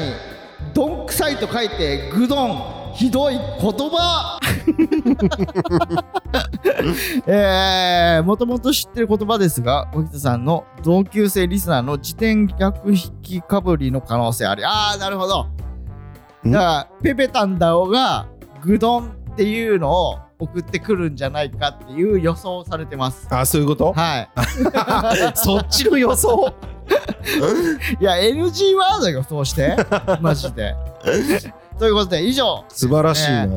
[0.74, 3.42] どんくさいと書いてグドンひどい言
[3.90, 4.40] 葉。
[7.28, 15.48] えー、もともと知ってる言葉ですが脇田さんの同級生リスナーの自転逆引きかぶりの可能性ありああなるほど。
[16.46, 16.52] ん？
[16.52, 18.28] だからペペタンダオが
[18.62, 23.28] グドンっていうのを送ってくるんじゃないかっていう予想をされてます。
[23.30, 23.92] あそういうこと？
[23.94, 24.30] はい。
[25.38, 26.54] そっちの予想？
[28.00, 29.76] いや NG ワードよそうして
[30.22, 30.76] マジで。
[31.78, 32.64] ということで以上。
[32.70, 33.48] 素晴らしいな、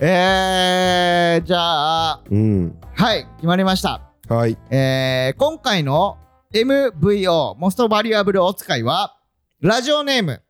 [0.00, 2.78] えー、じゃあうん。
[2.94, 4.02] はい決まりました。
[4.28, 4.56] はい。
[4.70, 6.18] えー、今回の
[6.52, 9.16] MVO モストバリアブルお使いは
[9.60, 10.42] ラジオネーム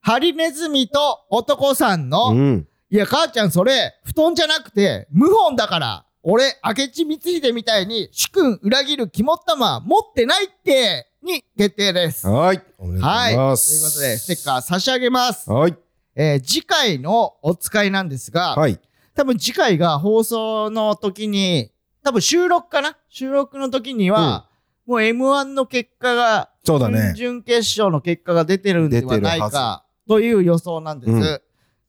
[0.00, 12.24] ハリネズミと男さんの、うんいや母ちゃんそれ布団じゃなくて謀反だから俺明智光秀みたいに主君裏切る肝っ玉持ってないってに決定です。
[12.28, 15.50] はいおめでとうございます、ということで、ステッカー差し上げます。
[15.50, 15.76] はい。
[16.14, 18.78] えー次回のお使いなんですが、はい。
[19.16, 21.72] 多分次回が放送の時に、
[22.04, 22.96] 多分収録かな？
[23.08, 24.48] 収録の時には、
[24.86, 27.12] もう M1 の結果が、そうだね。
[27.16, 31.12] 準々決勝の結果が出てるんではないか、という予想なんです。
[31.12, 31.40] うん。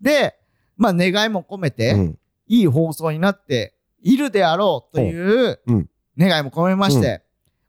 [0.01, 0.35] で、
[0.77, 2.19] まあ願いも込めて、うん。
[2.47, 5.71] いい放送になっているであろうというう。
[5.73, 5.89] ん。
[6.17, 7.23] 願いも込めまして、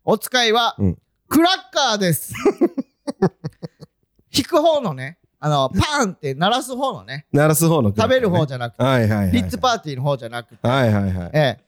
[0.05, 0.99] お使いは、うん。
[1.29, 2.35] クラッカーです。
[4.37, 9.33] 引く方のね、あの、パーンって鳴らす方のね、鳴らす方の食べる方じじゃなくて、ゃはいはいはい。
[9.33, 11.31] リッツパーティーの方じゃなくて、はいはいはい。
[11.33, 11.61] ええ、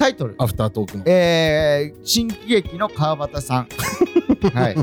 [0.00, 0.34] タイトル。
[0.38, 3.68] アフタートークのえー、新喜劇の川端さん。
[4.54, 4.74] はい。
[4.74, 4.80] と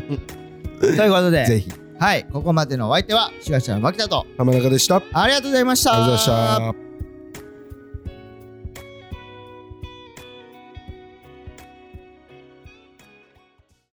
[0.88, 5.92] いうことで、ぜひはい、ここまでのお相手は、しがしらの牧田と、浜中でしたありありがとうございました。
[5.92, 6.87] がとうございました